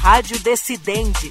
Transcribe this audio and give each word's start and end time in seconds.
Rádio 0.00 0.38
Decidente. 0.38 1.30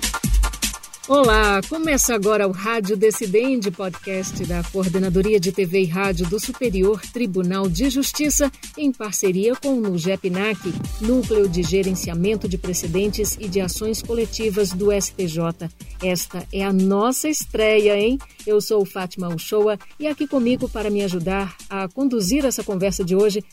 Olá, 1.07 1.59
começa 1.67 2.13
agora 2.13 2.47
o 2.47 2.51
Rádio 2.51 2.95
Decidente, 2.95 3.71
podcast 3.71 4.45
da 4.45 4.63
Coordenadoria 4.63 5.39
de 5.39 5.51
TV 5.51 5.81
e 5.81 5.85
Rádio 5.87 6.29
do 6.29 6.39
Superior 6.39 7.01
Tribunal 7.01 7.67
de 7.67 7.89
Justiça, 7.89 8.51
em 8.77 8.91
parceria 8.91 9.55
com 9.55 9.69
o 9.69 9.81
NUGEPNAC, 9.81 10.71
Núcleo 11.01 11.49
de 11.49 11.63
Gerenciamento 11.63 12.47
de 12.47 12.59
Precedentes 12.59 13.35
e 13.39 13.47
de 13.47 13.59
Ações 13.59 14.03
Coletivas 14.03 14.69
do 14.69 14.91
STJ. 14.91 15.67
Esta 16.03 16.45
é 16.53 16.63
a 16.63 16.71
nossa 16.71 17.27
estreia, 17.27 17.99
hein? 17.99 18.19
Eu 18.45 18.61
sou 18.61 18.85
Fátima 18.85 19.33
Uchoa 19.33 19.79
e 19.99 20.05
aqui 20.05 20.27
comigo 20.27 20.69
para 20.69 20.91
me 20.91 21.03
ajudar 21.03 21.55
a 21.67 21.87
conduzir 21.87 22.45
essa 22.45 22.63
conversa 22.63 23.03
de 23.03 23.15
hoje, 23.15 23.43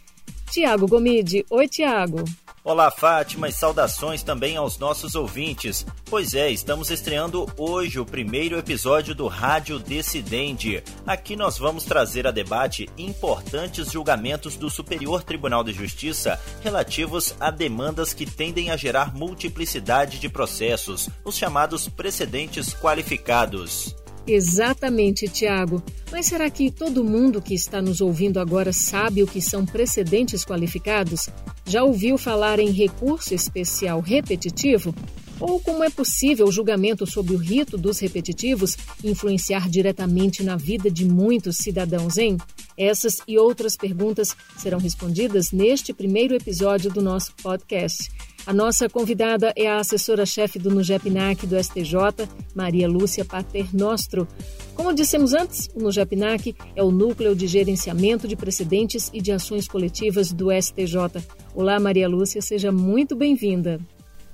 Tiago 0.51 0.87
Gomide. 0.87 1.47
Oi, 1.49 1.67
Tiago. 1.67 2.23
Olá, 2.67 2.91
Fátima, 2.91 3.49
e 3.49 3.53
saudações 3.53 4.25
também 4.25 4.57
aos 4.57 4.77
nossos 4.77 5.15
ouvintes. 5.15 5.87
Pois 6.07 6.35
é, 6.35 6.51
estamos 6.51 6.91
estreando 6.91 7.47
hoje 7.57 8.01
o 8.01 8.05
primeiro 8.05 8.59
episódio 8.59 9.15
do 9.15 9.29
Rádio 9.29 9.79
Decidente. 9.79 10.83
Aqui 11.07 11.37
nós 11.37 11.59
vamos 11.59 11.85
trazer 11.85 12.27
a 12.27 12.33
debate 12.33 12.89
importantes 12.99 13.93
julgamentos 13.93 14.57
do 14.57 14.69
Superior 14.69 15.23
Tribunal 15.23 15.63
de 15.63 15.73
Justiça 15.73 16.41
relativos 16.61 17.37
a 17.39 17.53
demandas 17.53 18.13
que 18.13 18.27
tendem 18.27 18.73
a 18.73 18.77
gerar 18.77 19.15
multiplicidade 19.15 20.19
de 20.19 20.29
processos, 20.29 21.09
os 21.25 21.37
chamados 21.37 21.89
precedentes 21.89 22.75
qualificados. 22.75 23.95
Exatamente, 24.27 25.29
Tiago. 25.29 25.81
Mas 26.11 26.27
será 26.27 26.49
que 26.49 26.71
todo 26.71 27.05
mundo 27.05 27.43
que 27.43 27.55
está 27.55 27.83
nos 27.83 28.01
ouvindo 28.01 28.39
agora 28.39 28.73
sabe 28.73 29.23
o 29.23 29.27
que 29.27 29.41
são 29.41 29.67
precedentes 29.67 30.45
qualificados? 30.45 31.29
Já 31.67 31.83
ouviu 31.83 32.17
falar 32.17 32.59
em 32.59 32.71
recurso 32.71 33.35
especial 33.35 34.01
repetitivo? 34.01 34.95
Ou 35.39 35.61
como 35.61 35.85
é 35.85 35.91
possível 35.91 36.47
o 36.47 36.53
julgamento 36.53 37.07
sob 37.07 37.35
o 37.35 37.37
rito 37.37 37.77
dos 37.77 37.99
repetitivos 37.99 38.77
influenciar 39.05 39.69
diretamente 39.69 40.43
na 40.43 40.57
vida 40.57 40.91
de 40.91 41.05
muitos 41.05 41.59
cidadãos, 41.59 42.17
hein? 42.17 42.39
Essas 42.79 43.19
e 43.27 43.39
outras 43.39 43.77
perguntas 43.77 44.35
serão 44.57 44.79
respondidas 44.79 45.51
neste 45.51 45.93
primeiro 45.93 46.35
episódio 46.35 46.91
do 46.91 47.03
nosso 47.03 47.35
podcast. 47.43 48.11
A 48.47 48.53
nossa 48.53 48.89
convidada 48.89 49.53
é 49.57 49.67
a 49.67 49.81
assessora-chefe 49.81 50.57
do 50.57 50.71
NUGEPNAC 50.71 51.49
do 51.49 51.61
STJ, 51.61 52.29
Maria 52.55 52.87
Lúcia 52.87 53.25
Paternostro. 53.25 54.29
Como 54.73 54.95
dissemos 54.95 55.35
antes, 55.35 55.69
o 55.75 55.81
NUGEPNAC 55.81 56.55
é 56.77 56.81
o 56.81 56.93
Núcleo 56.93 57.35
de 57.35 57.49
Gerenciamento 57.49 58.29
de 58.29 58.37
Precedentes 58.37 59.11
e 59.13 59.21
de 59.21 59.33
Ações 59.33 59.67
Coletivas 59.67 60.33
do 60.33 60.53
STJ. 60.53 61.27
Olá, 61.57 61.81
Maria 61.81 62.09
Lúcia, 62.09 62.41
seja 62.41 62.71
muito 62.71 63.17
bem-vinda. 63.17 63.81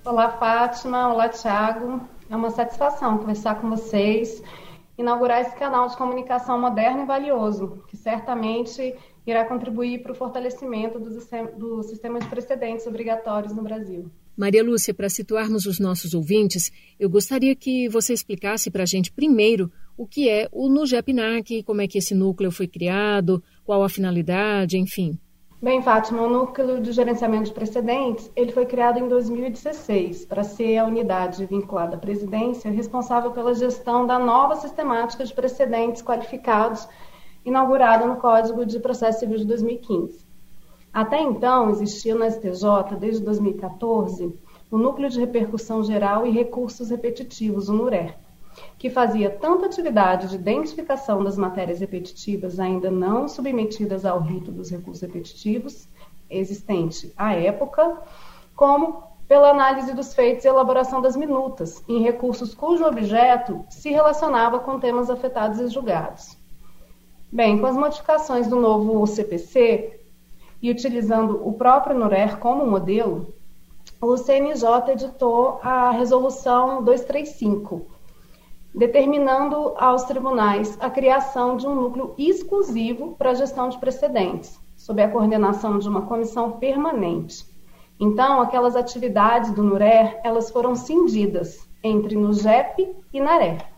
Olá, 0.04 0.28
Fátima. 0.32 1.10
Olá, 1.10 1.30
Tiago. 1.30 2.02
É 2.28 2.36
uma 2.36 2.50
satisfação 2.50 3.16
conversar 3.16 3.62
com 3.62 3.70
vocês, 3.70 4.42
inaugurar 4.98 5.40
esse 5.40 5.56
canal 5.56 5.88
de 5.88 5.96
comunicação 5.96 6.60
moderno 6.60 7.04
e 7.04 7.06
valioso, 7.06 7.82
que 7.88 7.96
certamente 7.96 8.94
irá 9.26 9.44
contribuir 9.44 10.02
para 10.02 10.12
o 10.12 10.14
fortalecimento 10.14 10.98
do 10.98 11.10
sistema, 11.10 11.50
do 11.52 11.82
sistema 11.82 12.18
de 12.18 12.26
precedentes 12.28 12.86
obrigatórios 12.86 13.54
no 13.54 13.62
Brasil. 13.62 14.10
Maria 14.36 14.64
Lúcia, 14.64 14.94
para 14.94 15.08
situarmos 15.08 15.66
os 15.66 15.78
nossos 15.78 16.14
ouvintes, 16.14 16.72
eu 16.98 17.08
gostaria 17.08 17.54
que 17.54 17.88
você 17.88 18.12
explicasse 18.12 18.70
para 18.70 18.82
a 18.82 18.86
gente 18.86 19.12
primeiro 19.12 19.70
o 19.96 20.06
que 20.06 20.28
é 20.28 20.48
o 20.50 20.68
NUGEPNAC, 20.68 21.62
como 21.64 21.82
é 21.82 21.86
que 21.86 21.98
esse 21.98 22.14
núcleo 22.14 22.50
foi 22.50 22.66
criado, 22.66 23.42
qual 23.64 23.84
a 23.84 23.88
finalidade, 23.88 24.78
enfim. 24.78 25.18
Bem, 25.62 25.80
Fátima, 25.80 26.22
o 26.22 26.28
Núcleo 26.28 26.80
de 26.80 26.90
Gerenciamento 26.90 27.44
de 27.44 27.52
Precedentes 27.52 28.28
ele 28.34 28.50
foi 28.50 28.66
criado 28.66 28.98
em 28.98 29.06
2016 29.06 30.24
para 30.24 30.42
ser 30.42 30.76
a 30.76 30.84
unidade 30.84 31.46
vinculada 31.46 31.94
à 31.94 31.98
presidência 32.00 32.68
responsável 32.68 33.30
pela 33.30 33.54
gestão 33.54 34.04
da 34.04 34.18
nova 34.18 34.56
sistemática 34.56 35.24
de 35.24 35.32
precedentes 35.32 36.02
qualificados 36.02 36.88
inaugurada 37.44 38.06
no 38.06 38.16
Código 38.16 38.64
de 38.64 38.78
Processo 38.78 39.20
Civil 39.20 39.38
de 39.38 39.44
2015. 39.44 40.24
Até 40.92 41.20
então, 41.20 41.70
existia 41.70 42.14
no 42.14 42.24
STJ, 42.24 42.96
desde 42.98 43.24
2014, 43.24 44.34
o 44.70 44.76
Núcleo 44.76 45.08
de 45.08 45.20
Repercussão 45.20 45.82
Geral 45.82 46.26
e 46.26 46.30
Recursos 46.30 46.90
Repetitivos, 46.90 47.68
o 47.68 47.72
NURER, 47.72 48.16
que 48.78 48.90
fazia 48.90 49.30
tanto 49.30 49.64
atividade 49.64 50.28
de 50.28 50.34
identificação 50.34 51.24
das 51.24 51.38
matérias 51.38 51.80
repetitivas 51.80 52.60
ainda 52.60 52.90
não 52.90 53.26
submetidas 53.26 54.04
ao 54.04 54.20
rito 54.20 54.50
dos 54.50 54.70
recursos 54.70 55.02
repetitivos, 55.02 55.88
existente 56.28 57.12
à 57.16 57.34
época, 57.34 57.98
como 58.54 59.04
pela 59.26 59.50
análise 59.50 59.94
dos 59.94 60.12
feitos 60.12 60.44
e 60.44 60.48
elaboração 60.48 61.00
das 61.00 61.16
minutas, 61.16 61.82
em 61.88 62.02
recursos 62.02 62.54
cujo 62.54 62.84
objeto 62.84 63.64
se 63.70 63.90
relacionava 63.90 64.58
com 64.58 64.78
temas 64.78 65.08
afetados 65.08 65.58
e 65.58 65.68
julgados. 65.68 66.36
Bem, 67.34 67.58
com 67.58 67.64
as 67.64 67.74
modificações 67.74 68.46
do 68.46 68.60
novo 68.60 69.06
CPC 69.06 69.98
e 70.60 70.70
utilizando 70.70 71.40
o 71.48 71.54
próprio 71.54 71.98
NURER 71.98 72.36
como 72.38 72.66
modelo, 72.66 73.32
o 74.02 74.18
CNJ 74.18 74.92
editou 74.92 75.58
a 75.62 75.92
Resolução 75.92 76.84
235, 76.84 77.86
determinando 78.74 79.72
aos 79.78 80.02
tribunais 80.02 80.76
a 80.78 80.90
criação 80.90 81.56
de 81.56 81.66
um 81.66 81.74
núcleo 81.74 82.14
exclusivo 82.18 83.14
para 83.16 83.30
a 83.30 83.34
gestão 83.34 83.70
de 83.70 83.78
precedentes, 83.78 84.60
sob 84.76 85.00
a 85.00 85.08
coordenação 85.08 85.78
de 85.78 85.88
uma 85.88 86.02
comissão 86.02 86.58
permanente. 86.58 87.46
Então, 87.98 88.42
aquelas 88.42 88.76
atividades 88.76 89.50
do 89.52 89.62
NURER, 89.62 90.20
elas 90.22 90.50
foram 90.50 90.74
cindidas 90.74 91.66
entre 91.82 92.14
NUGEP 92.14 92.94
e 93.10 93.20
NARER. 93.22 93.71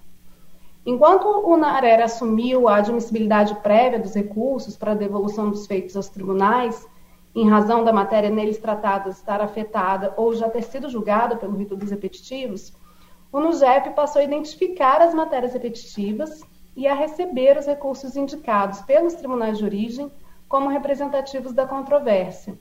Enquanto 0.87 1.27
o 1.27 1.57
NARER 1.57 2.03
assumiu 2.03 2.69
a 2.69 2.77
admissibilidade 2.77 3.55
prévia 3.57 3.99
dos 3.99 4.15
recursos 4.15 4.77
para 4.77 4.93
a 4.93 4.95
devolução 4.95 5.49
dos 5.49 5.67
feitos 5.67 5.97
aos 5.97 6.11
tribunais, 6.11 6.87
em 7.35 7.49
razão 7.49 7.83
da 7.83 7.93
matéria 7.93 8.29
neles 8.29 8.59
tratada 8.59 9.09
estar 9.09 9.41
afetada 9.41 10.13
ou 10.17 10.35
já 10.35 10.49
ter 10.49 10.63
sido 10.63 10.91
julgada 10.91 11.37
pelo 11.37 11.57
rito 11.57 11.75
dos 11.75 11.91
repetitivos, 11.91 12.73
o 13.33 13.41
NUGEP 13.41 13.95
passou 13.95 14.21
a 14.21 14.25
identificar 14.25 15.01
as 15.01 15.15
matérias 15.15 15.55
repetitivas 15.55 16.43
e 16.77 16.87
a 16.87 16.95
receber 16.95 17.57
os 17.57 17.67
recursos 17.67 18.15
indicados 18.15 18.83
pelos 18.83 19.15
tribunais 19.15 19.59
de 19.59 19.65
origem 19.65 20.13
como 20.49 20.69
representativos 20.69 21.53
da 21.53 21.67
controvérsia, 21.67 22.59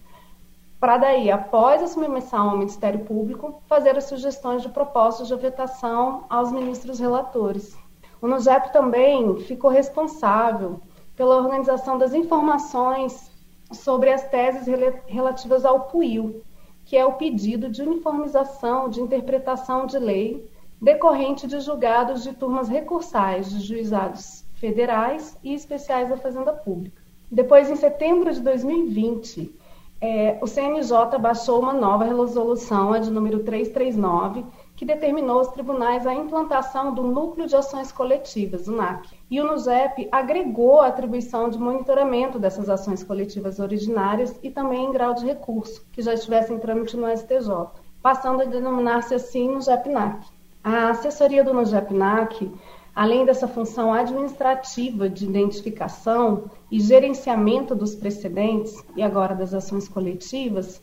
para 0.80 0.98
daí, 0.98 1.32
após 1.32 1.82
a 1.82 1.88
submissão 1.88 2.50
ao 2.50 2.58
Ministério 2.58 3.06
Público, 3.06 3.62
fazer 3.68 3.98
as 3.98 4.04
sugestões 4.04 4.62
de 4.62 4.68
propostas 4.68 5.28
de 5.28 5.34
afetação 5.34 6.26
aos 6.30 6.52
ministros 6.52 7.00
relatores. 7.00 7.83
O 8.24 8.28
NUGEP 8.30 8.72
também 8.72 9.38
ficou 9.42 9.70
responsável 9.70 10.80
pela 11.14 11.36
organização 11.36 11.98
das 11.98 12.14
informações 12.14 13.30
sobre 13.74 14.14
as 14.14 14.26
teses 14.30 14.66
relativas 15.08 15.66
ao 15.66 15.82
PUIL, 15.88 16.42
que 16.86 16.96
é 16.96 17.06
o 17.06 17.16
pedido 17.16 17.70
de 17.70 17.82
uniformização 17.82 18.88
de 18.88 19.02
interpretação 19.02 19.86
de 19.86 20.00
lei 20.00 20.50
decorrente 20.82 21.46
de 21.46 21.60
julgados 21.60 22.24
de 22.24 22.32
turmas 22.32 22.70
recursais 22.70 23.50
de 23.50 23.60
juizados 23.60 24.46
federais 24.54 25.38
e 25.44 25.54
especiais 25.54 26.08
da 26.08 26.16
Fazenda 26.16 26.54
Pública. 26.54 27.02
Depois, 27.30 27.70
em 27.70 27.76
setembro 27.76 28.32
de 28.32 28.40
2020, 28.40 29.54
é, 30.00 30.38
o 30.42 30.48
CNJ 30.48 31.20
baixou 31.20 31.60
uma 31.60 31.74
nova 31.74 32.06
resolução, 32.06 32.94
a 32.94 33.00
de 33.00 33.12
número 33.12 33.40
339, 33.40 34.46
que 34.84 34.88
determinou 34.88 35.38
aos 35.38 35.48
tribunais 35.48 36.06
a 36.06 36.14
implantação 36.14 36.94
do 36.94 37.04
Núcleo 37.04 37.48
de 37.48 37.56
Ações 37.56 37.90
Coletivas, 37.90 38.68
o 38.68 38.74
NAC. 38.74 39.12
E 39.32 39.40
o 39.40 39.48
NUGEP 39.48 40.10
agregou 40.12 40.82
a 40.82 40.88
atribuição 40.88 41.48
de 41.48 41.58
monitoramento 41.58 42.38
dessas 42.38 42.70
ações 42.70 43.02
coletivas 43.02 43.60
originárias 43.60 44.38
e 44.44 44.50
também 44.50 44.84
em 44.84 44.92
grau 44.92 45.14
de 45.14 45.26
recurso, 45.26 45.86
que 45.94 46.02
já 46.02 46.14
estivessem 46.14 46.58
em 46.58 46.60
trâmite 46.60 46.98
no 46.98 47.08
STJ, 47.08 47.68
passando 48.02 48.42
a 48.42 48.46
denominar-se 48.46 49.16
assim 49.16 49.48
NUGEP-NAC. 49.54 50.28
A 50.62 50.90
assessoria 50.90 51.46
do 51.46 51.54
NUGEP-NAC, 51.54 52.52
além 52.94 53.24
dessa 53.24 53.48
função 53.48 53.94
administrativa 53.94 55.08
de 55.08 55.24
identificação 55.24 56.52
e 56.70 56.82
gerenciamento 56.82 57.74
dos 57.74 57.96
precedentes 57.96 58.84
e 58.98 59.02
agora 59.02 59.34
das 59.34 59.54
ações 59.54 59.88
coletivas, 59.88 60.82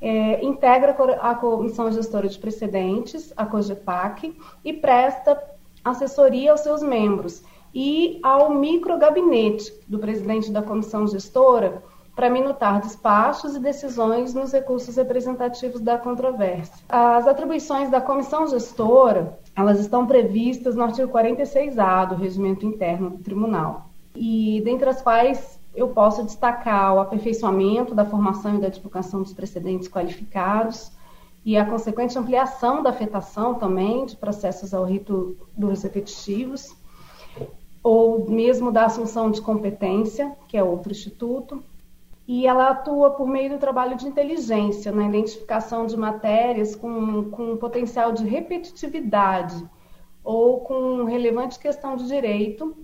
é, 0.00 0.44
integra 0.44 0.96
a 1.20 1.34
Comissão 1.34 1.90
Gestora 1.90 2.28
de 2.28 2.38
Precedentes, 2.38 3.32
a 3.36 3.46
COGEPAC, 3.46 4.36
e 4.64 4.72
presta 4.72 5.40
assessoria 5.84 6.52
aos 6.52 6.60
seus 6.60 6.82
membros 6.82 7.42
e 7.74 8.20
ao 8.22 8.50
microgabinete 8.54 9.72
do 9.88 9.98
presidente 9.98 10.50
da 10.50 10.62
Comissão 10.62 11.06
Gestora 11.06 11.82
para 12.14 12.30
minutar 12.30 12.80
despachos 12.80 13.56
e 13.56 13.58
decisões 13.58 14.32
nos 14.32 14.52
recursos 14.52 14.94
representativos 14.96 15.80
da 15.80 15.98
controvérsia. 15.98 16.84
As 16.88 17.26
atribuições 17.26 17.90
da 17.90 18.00
Comissão 18.00 18.46
Gestora, 18.46 19.36
elas 19.56 19.80
estão 19.80 20.06
previstas 20.06 20.76
no 20.76 20.84
artigo 20.84 21.12
46A 21.12 22.08
do 22.08 22.14
Regimento 22.14 22.64
Interno 22.64 23.10
do 23.10 23.18
Tribunal, 23.18 23.88
e 24.14 24.62
dentre 24.64 24.88
as 24.88 25.02
quais 25.02 25.53
eu 25.74 25.88
posso 25.88 26.22
destacar 26.22 26.94
o 26.94 27.00
aperfeiçoamento 27.00 27.94
da 27.94 28.04
formação 28.04 28.56
e 28.56 28.60
da 28.60 28.68
divulgação 28.68 29.22
dos 29.22 29.32
precedentes 29.32 29.88
qualificados, 29.88 30.92
e 31.44 31.56
a 31.56 31.66
consequente 31.66 32.18
ampliação 32.18 32.82
da 32.82 32.90
afetação 32.90 33.54
também 33.54 34.06
de 34.06 34.16
processos 34.16 34.72
ao 34.72 34.84
rito 34.84 35.36
dos 35.56 35.82
repetitivos, 35.82 36.74
ou 37.82 38.30
mesmo 38.30 38.72
da 38.72 38.86
assunção 38.86 39.30
de 39.30 39.42
competência, 39.42 40.34
que 40.48 40.56
é 40.56 40.64
outro 40.64 40.90
instituto, 40.90 41.62
e 42.26 42.46
ela 42.46 42.70
atua 42.70 43.10
por 43.10 43.26
meio 43.26 43.50
do 43.50 43.58
trabalho 43.58 43.96
de 43.96 44.06
inteligência, 44.06 44.90
na 44.90 45.06
identificação 45.06 45.84
de 45.84 45.94
matérias 45.94 46.74
com, 46.74 47.30
com 47.30 47.56
potencial 47.58 48.12
de 48.12 48.24
repetitividade 48.24 49.62
ou 50.22 50.60
com 50.60 51.04
relevante 51.04 51.58
questão 51.58 51.96
de 51.96 52.06
direito, 52.06 52.74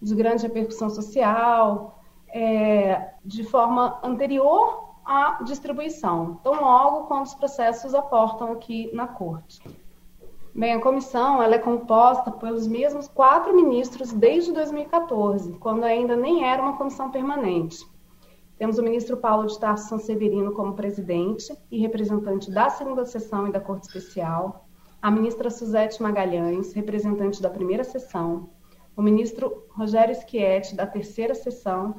de 0.00 0.14
grande 0.14 0.44
repercussão 0.44 0.88
social, 0.88 1.99
é, 2.32 3.12
de 3.24 3.44
forma 3.44 3.98
anterior 4.02 4.94
à 5.04 5.42
distribuição, 5.42 6.40
tão 6.42 6.60
logo 6.60 7.06
quando 7.06 7.26
os 7.26 7.34
processos 7.34 7.94
aportam 7.94 8.52
aqui 8.52 8.90
na 8.94 9.06
Corte. 9.06 9.60
Bem, 10.54 10.74
a 10.74 10.80
comissão 10.80 11.42
ela 11.42 11.54
é 11.54 11.58
composta 11.58 12.30
pelos 12.32 12.66
mesmos 12.66 13.06
quatro 13.06 13.54
ministros 13.54 14.12
desde 14.12 14.52
2014, 14.52 15.52
quando 15.54 15.84
ainda 15.84 16.16
nem 16.16 16.44
era 16.44 16.60
uma 16.60 16.76
comissão 16.76 17.10
permanente. 17.10 17.78
Temos 18.58 18.76
o 18.76 18.82
ministro 18.82 19.16
Paulo 19.16 19.46
de 19.46 19.58
Tarso 19.58 19.88
Sanseverino 19.88 20.52
como 20.52 20.74
presidente 20.74 21.56
e 21.70 21.78
representante 21.78 22.50
da 22.50 22.68
segunda 22.68 23.06
sessão 23.06 23.48
e 23.48 23.52
da 23.52 23.60
Corte 23.60 23.86
Especial, 23.86 24.66
a 25.00 25.10
ministra 25.10 25.50
Suzete 25.50 26.02
Magalhães, 26.02 26.72
representante 26.74 27.40
da 27.40 27.48
primeira 27.48 27.84
sessão, 27.84 28.50
o 28.96 29.00
ministro 29.00 29.64
Rogério 29.70 30.14
Schietti, 30.14 30.76
da 30.76 30.86
terceira 30.86 31.34
sessão, 31.34 31.94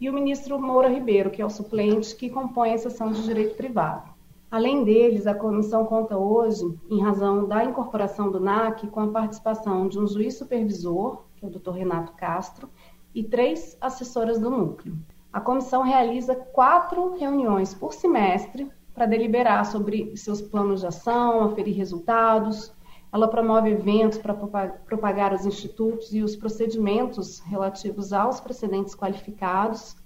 e 0.00 0.10
o 0.10 0.12
ministro 0.12 0.60
Moura 0.60 0.88
Ribeiro, 0.88 1.30
que 1.30 1.40
é 1.40 1.46
o 1.46 1.50
suplente 1.50 2.14
que 2.14 2.30
compõe 2.30 2.72
a 2.72 2.78
sessão 2.78 3.10
de 3.10 3.22
direito 3.22 3.56
privado. 3.56 4.14
Além 4.50 4.84
deles, 4.84 5.26
a 5.26 5.34
comissão 5.34 5.84
conta 5.84 6.16
hoje, 6.16 6.62
em 6.88 7.02
razão 7.02 7.46
da 7.46 7.64
incorporação 7.64 8.30
do 8.30 8.38
NAC, 8.38 8.86
com 8.88 9.00
a 9.00 9.08
participação 9.08 9.88
de 9.88 9.98
um 9.98 10.06
juiz 10.06 10.38
supervisor, 10.38 11.22
que 11.36 11.44
é 11.44 11.48
o 11.48 11.50
Dr. 11.50 11.70
Renato 11.70 12.12
Castro, 12.12 12.68
e 13.14 13.24
três 13.24 13.76
assessoras 13.80 14.38
do 14.38 14.50
núcleo. 14.50 14.96
A 15.32 15.40
comissão 15.40 15.82
realiza 15.82 16.34
quatro 16.34 17.14
reuniões 17.16 17.74
por 17.74 17.92
semestre 17.92 18.70
para 18.94 19.06
deliberar 19.06 19.66
sobre 19.66 20.16
seus 20.16 20.40
planos 20.40 20.80
de 20.80 20.86
ação, 20.86 21.44
aferir 21.44 21.76
resultados. 21.76 22.72
Ela 23.12 23.28
promove 23.28 23.70
eventos 23.70 24.18
para 24.18 24.34
propagar 24.34 25.32
os 25.32 25.46
institutos 25.46 26.12
e 26.12 26.22
os 26.22 26.36
procedimentos 26.36 27.40
relativos 27.40 28.12
aos 28.12 28.40
precedentes 28.40 28.94
qualificados. 28.94 29.96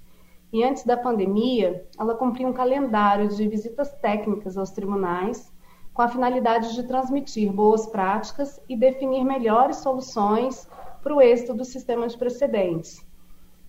E 0.53 0.63
antes 0.63 0.85
da 0.85 0.97
pandemia, 0.97 1.87
ela 1.99 2.15
cumpria 2.15 2.47
um 2.47 2.53
calendário 2.53 3.29
de 3.29 3.49
visitas 3.49 3.91
técnicas 4.01 4.57
aos 4.57 4.71
tribunais, 4.71 5.53
com 5.93 6.03
a 6.03 6.09
finalidade 6.09 6.75
de 6.75 6.83
transmitir 6.85 7.53
boas 7.53 7.87
práticas 7.87 8.61
e 8.69 8.77
definir 8.77 9.25
melhores 9.25 9.77
soluções 9.77 10.69
para 11.03 11.15
o 11.15 11.21
êxito 11.21 11.55
do 11.55 11.65
sistema 11.65 12.07
de 12.07 12.17
precedentes 12.17 13.05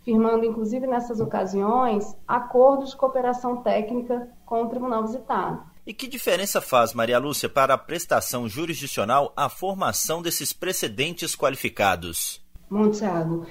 firmando, 0.04 0.46
inclusive 0.46 0.88
nessas 0.88 1.20
ocasiões, 1.20 2.16
acordos 2.28 2.92
de 2.92 2.98
cooperação 2.98 3.58
técnica 3.58 4.30
com 4.46 4.64
o 4.64 4.68
tribunal 4.68 5.04
visitado. 5.04 5.64
E 5.86 5.94
que 5.94 6.08
diferença 6.08 6.62
faz, 6.62 6.94
Maria 6.94 7.18
Lúcia, 7.18 7.50
para 7.50 7.74
a 7.74 7.78
prestação 7.78 8.48
jurisdicional 8.48 9.34
a 9.36 9.50
formação 9.50 10.22
desses 10.22 10.54
precedentes 10.54 11.36
qualificados? 11.36 12.40
Bom, 12.70 12.92
Tiago, 12.92 13.48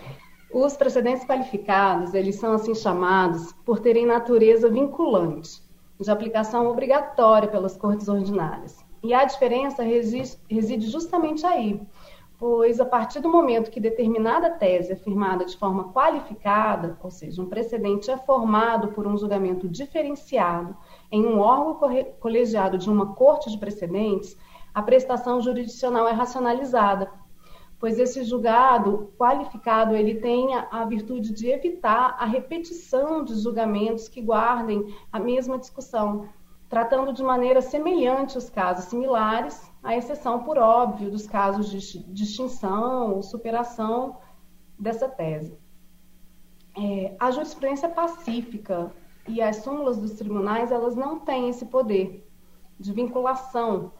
os 0.53 0.77
precedentes 0.77 1.27
qualificados, 1.27 2.15
eles 2.15 2.37
são 2.37 2.53
assim 2.53 2.75
chamados 2.75 3.53
por 3.65 3.81
terem 3.81 4.06
natureza 4.06 4.71
vinculante, 4.71 5.61
de 6.00 6.11
aplicação 6.11 6.69
obrigatória 6.69 7.49
pelas 7.49 7.77
cortes 7.77 8.06
ordinárias. 8.06 8.79
E 9.03 9.12
a 9.12 9.25
diferença 9.25 9.83
reside 9.83 10.88
justamente 10.88 11.44
aí, 11.44 11.81
pois 12.41 12.81
a 12.81 12.87
partir 12.87 13.21
do 13.21 13.29
momento 13.29 13.71
que 13.71 13.79
determinada 13.79 14.49
tese 14.49 14.93
é 14.93 14.97
firmada 14.97 15.45
de 15.45 15.59
forma 15.59 15.93
qualificada, 15.93 16.99
ou 17.03 17.11
seja, 17.11 17.43
um 17.43 17.51
precedente 17.51 18.11
é 18.11 18.17
formado 18.17 18.89
por 18.89 19.07
um 19.07 19.15
julgamento 19.19 19.69
diferenciado 19.69 20.75
em 21.13 21.27
um 21.27 21.39
órgão 21.39 21.79
colegiado 22.19 22.79
de 22.79 22.89
uma 22.89 23.15
corte 23.15 23.51
de 23.51 23.59
precedentes, 23.59 24.39
a 24.73 24.81
prestação 24.81 25.39
jurisdicional 25.43 26.09
é 26.09 26.13
racionalizada, 26.13 27.13
pois 27.79 27.99
esse 27.99 28.25
julgado 28.25 29.13
qualificado 29.19 29.95
ele 29.95 30.15
tem 30.15 30.55
a, 30.55 30.83
virtude 30.87 31.35
de 31.35 31.51
evitar 31.51 32.17
a 32.19 32.25
repetição 32.25 33.23
de 33.23 33.35
julgamentos 33.35 34.09
que 34.09 34.23
guardem 34.23 34.95
a 35.13 35.21
mesma 35.21 35.59
discussão, 35.59 36.27
tratando 36.71 37.13
de 37.13 37.23
maneira 37.23 37.61
semelhante 37.61 38.39
os 38.39 38.49
casos 38.49 38.87
similares 38.87 39.70
à 39.82 39.97
exceção, 39.97 40.43
por 40.43 40.59
óbvio, 40.59 41.11
dos 41.11 41.27
casos 41.27 41.71
de 41.71 42.23
extinção 42.23 43.15
ou 43.15 43.23
superação 43.23 44.19
dessa 44.79 45.09
tese. 45.09 45.59
É, 46.77 47.17
a 47.19 47.31
jurisprudência 47.31 47.88
pacífica 47.88 48.93
e 49.27 49.43
as 49.43 49.56
súmulas 49.56 49.99
dos 49.99 50.12
tribunais, 50.12 50.71
elas 50.71 50.94
não 50.94 51.21
têm 51.21 51.49
esse 51.49 51.67
poder 51.67 52.27
de 52.79 52.93
vinculação, 52.93 53.93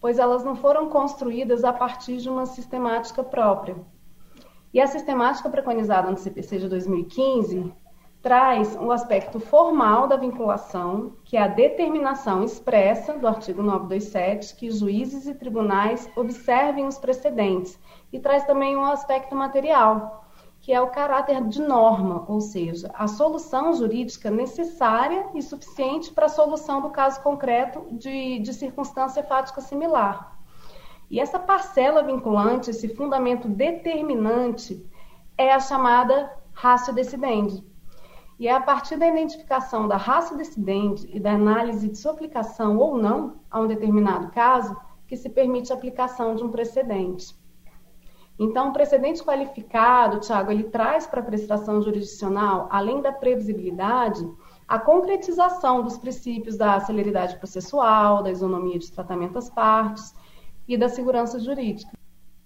pois 0.00 0.18
elas 0.18 0.44
não 0.44 0.56
foram 0.56 0.88
construídas 0.88 1.64
a 1.64 1.72
partir 1.72 2.18
de 2.18 2.28
uma 2.28 2.46
sistemática 2.46 3.22
própria. 3.22 3.76
E 4.72 4.80
a 4.80 4.86
sistemática 4.86 5.50
preconizada 5.50 6.10
no 6.10 6.16
CPC 6.16 6.58
de 6.58 6.68
2015 6.68 7.72
traz 8.22 8.76
o 8.80 8.92
aspecto 8.92 9.40
formal 9.40 10.06
da 10.06 10.16
vinculação, 10.16 11.12
que 11.24 11.36
é 11.36 11.42
a 11.42 11.48
determinação 11.48 12.44
expressa 12.44 13.14
do 13.14 13.26
artigo 13.26 13.60
927 13.64 14.54
que 14.54 14.70
juízes 14.70 15.26
e 15.26 15.34
tribunais 15.34 16.08
observem 16.14 16.86
os 16.86 16.98
precedentes, 16.98 17.76
e 18.12 18.20
traz 18.20 18.44
também 18.44 18.76
um 18.76 18.84
aspecto 18.84 19.34
material, 19.34 20.24
que 20.60 20.72
é 20.72 20.80
o 20.80 20.90
caráter 20.90 21.42
de 21.48 21.60
norma, 21.60 22.24
ou 22.28 22.40
seja, 22.40 22.92
a 22.94 23.08
solução 23.08 23.72
jurídica 23.72 24.30
necessária 24.30 25.26
e 25.34 25.42
suficiente 25.42 26.12
para 26.12 26.26
a 26.26 26.28
solução 26.28 26.80
do 26.80 26.90
caso 26.90 27.20
concreto 27.22 27.84
de, 27.90 28.38
de 28.38 28.54
circunstância 28.54 29.24
fática 29.24 29.60
similar. 29.60 30.38
E 31.10 31.18
essa 31.18 31.40
parcela 31.40 32.04
vinculante, 32.04 32.70
esse 32.70 32.88
fundamento 32.94 33.48
determinante, 33.48 34.88
é 35.36 35.52
a 35.52 35.58
chamada 35.58 36.32
ratio 36.52 36.94
decidendi 36.94 37.71
e 38.38 38.48
é 38.48 38.52
a 38.52 38.60
partir 38.60 38.96
da 38.96 39.06
identificação 39.06 39.86
da 39.86 39.96
raça 39.96 40.36
decidente 40.36 41.08
e 41.12 41.20
da 41.20 41.32
análise 41.32 41.88
de 41.88 41.96
sua 41.96 42.12
aplicação 42.12 42.78
ou 42.78 42.96
não 42.96 43.36
a 43.50 43.60
um 43.60 43.66
determinado 43.66 44.30
caso 44.30 44.76
que 45.06 45.16
se 45.16 45.28
permite 45.28 45.72
a 45.72 45.76
aplicação 45.76 46.34
de 46.34 46.42
um 46.42 46.50
precedente. 46.50 47.34
Então, 48.38 48.70
o 48.70 48.72
precedente 48.72 49.22
qualificado, 49.22 50.20
Tiago, 50.20 50.50
ele 50.50 50.64
traz 50.64 51.06
para 51.06 51.20
a 51.20 51.24
prestação 51.24 51.82
jurisdicional, 51.82 52.66
além 52.70 53.00
da 53.00 53.12
previsibilidade, 53.12 54.26
a 54.66 54.78
concretização 54.78 55.82
dos 55.82 55.98
princípios 55.98 56.56
da 56.56 56.80
celeridade 56.80 57.36
processual, 57.36 58.22
da 58.22 58.30
isonomia 58.30 58.78
de 58.78 58.90
tratamento 58.90 59.38
às 59.38 59.50
partes 59.50 60.14
e 60.66 60.78
da 60.78 60.88
segurança 60.88 61.38
jurídica. 61.38 61.92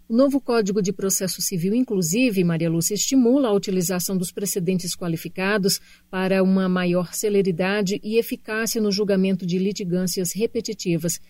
O 0.08 0.14
novo 0.14 0.40
Código 0.40 0.80
de 0.80 0.92
Processo 0.92 1.42
Civil, 1.42 1.74
inclusive, 1.74 2.44
Maria 2.44 2.70
Lúcia, 2.70 2.94
estimula 2.94 3.48
a 3.48 3.52
utilização 3.52 4.16
dos 4.16 4.30
precedentes 4.30 4.94
qualificados 4.94 5.80
para 6.08 6.44
uma 6.44 6.68
maior 6.68 7.12
celeridade 7.12 8.00
e 8.04 8.16
eficácia 8.16 8.80
no 8.80 8.92
julgamento 8.92 9.44
de 9.44 9.58
litigâncias 9.58 10.32
repetitivas. 10.32 11.20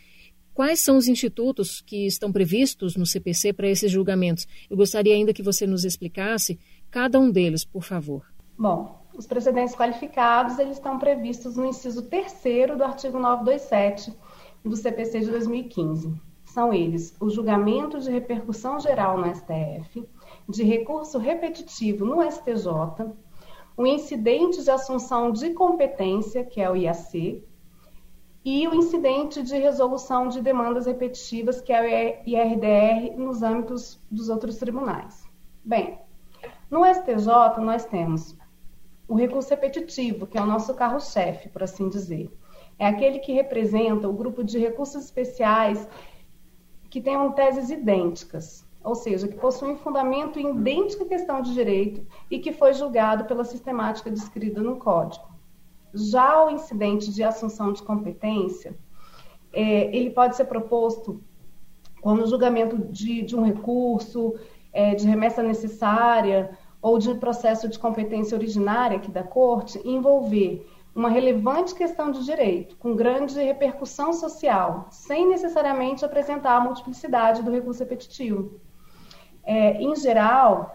Quais 0.52 0.78
são 0.78 0.98
os 0.98 1.08
institutos 1.08 1.80
que 1.80 2.06
estão 2.06 2.30
previstos 2.30 2.96
no 2.96 3.06
CPC 3.06 3.54
para 3.54 3.66
esses 3.66 3.90
julgamentos? 3.90 4.46
Eu 4.68 4.76
gostaria 4.76 5.14
ainda 5.14 5.32
que 5.32 5.42
você 5.42 5.66
nos 5.66 5.86
explicasse 5.86 6.58
cada 6.90 7.18
um 7.18 7.30
deles, 7.30 7.64
por 7.64 7.82
favor. 7.82 8.26
Bom, 8.58 9.06
os 9.16 9.26
precedentes 9.26 9.74
qualificados 9.74 10.58
eles 10.58 10.76
estão 10.76 10.98
previstos 10.98 11.56
no 11.56 11.64
inciso 11.64 12.02
3 12.02 12.76
do 12.76 12.84
artigo 12.84 13.18
927 13.18 14.12
do 14.62 14.76
CPC 14.76 15.20
de 15.20 15.30
2015 15.30 16.35
são 16.56 16.72
eles 16.72 17.14
o 17.20 17.28
julgamento 17.28 18.00
de 18.00 18.10
repercussão 18.10 18.80
geral 18.80 19.18
no 19.18 19.26
STF, 19.26 20.08
de 20.48 20.64
recurso 20.64 21.18
repetitivo 21.18 22.06
no 22.06 22.22
STJ, 22.22 23.12
o 23.76 23.86
incidente 23.86 24.64
de 24.64 24.70
assunção 24.70 25.30
de 25.30 25.50
competência, 25.50 26.42
que 26.42 26.58
é 26.58 26.70
o 26.70 26.74
IAC, 26.74 27.44
e 28.42 28.66
o 28.66 28.74
incidente 28.74 29.42
de 29.42 29.54
resolução 29.58 30.28
de 30.28 30.40
demandas 30.40 30.86
repetitivas, 30.86 31.60
que 31.60 31.74
é 31.74 31.82
o 32.24 32.26
IRDR, 32.26 33.18
nos 33.18 33.42
âmbitos 33.42 34.00
dos 34.10 34.30
outros 34.30 34.56
tribunais. 34.56 35.28
Bem, 35.62 35.98
no 36.70 36.86
STJ 36.86 37.60
nós 37.60 37.84
temos 37.84 38.34
o 39.06 39.14
recurso 39.14 39.50
repetitivo, 39.50 40.26
que 40.26 40.38
é 40.38 40.40
o 40.40 40.46
nosso 40.46 40.72
carro-chefe, 40.72 41.50
por 41.50 41.62
assim 41.62 41.90
dizer. 41.90 42.34
É 42.78 42.86
aquele 42.86 43.18
que 43.18 43.32
representa 43.32 44.08
o 44.08 44.12
grupo 44.14 44.42
de 44.42 44.58
recursos 44.58 45.04
especiais 45.04 45.86
que 46.96 47.02
tenham 47.02 47.30
teses 47.32 47.68
idênticas, 47.68 48.66
ou 48.82 48.94
seja, 48.94 49.28
que 49.28 49.36
possuem 49.36 49.76
fundamento 49.76 50.38
em 50.38 50.56
idêntica 50.56 51.04
questão 51.04 51.42
de 51.42 51.52
direito 51.52 52.06
e 52.30 52.38
que 52.38 52.54
foi 52.54 52.72
julgado 52.72 53.26
pela 53.26 53.44
sistemática 53.44 54.10
descrita 54.10 54.62
no 54.62 54.76
Código. 54.76 55.26
Já 55.92 56.42
o 56.42 56.50
incidente 56.50 57.12
de 57.12 57.22
assunção 57.22 57.70
de 57.70 57.82
competência 57.82 58.74
é, 59.52 59.94
ele 59.94 60.08
pode 60.08 60.36
ser 60.36 60.46
proposto 60.46 61.22
quando 62.00 62.22
o 62.22 62.26
julgamento 62.26 62.78
de, 62.78 63.20
de 63.20 63.36
um 63.36 63.44
recurso, 63.44 64.34
é, 64.72 64.94
de 64.94 65.06
remessa 65.06 65.42
necessária 65.42 66.56
ou 66.80 66.98
de 66.98 67.14
processo 67.16 67.68
de 67.68 67.78
competência 67.78 68.34
originária 68.34 68.96
aqui 68.96 69.10
da 69.10 69.22
Corte 69.22 69.78
envolver 69.84 70.66
uma 70.96 71.10
relevante 71.10 71.74
questão 71.74 72.10
de 72.10 72.24
direito, 72.24 72.74
com 72.78 72.96
grande 72.96 73.38
repercussão 73.38 74.14
social, 74.14 74.86
sem 74.90 75.28
necessariamente 75.28 76.06
apresentar 76.06 76.56
a 76.56 76.60
multiplicidade 76.60 77.42
do 77.42 77.50
recurso 77.50 77.80
repetitivo. 77.80 78.58
É, 79.44 79.72
em 79.80 79.94
geral, 79.94 80.74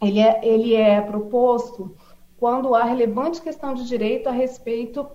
ele 0.00 0.18
é, 0.18 0.40
ele 0.42 0.74
é 0.74 0.98
proposto 1.02 1.94
quando 2.38 2.74
há 2.74 2.84
relevante 2.84 3.42
questão 3.42 3.74
de 3.74 3.86
direito 3.86 4.30
a 4.30 4.32
respeito 4.32 5.06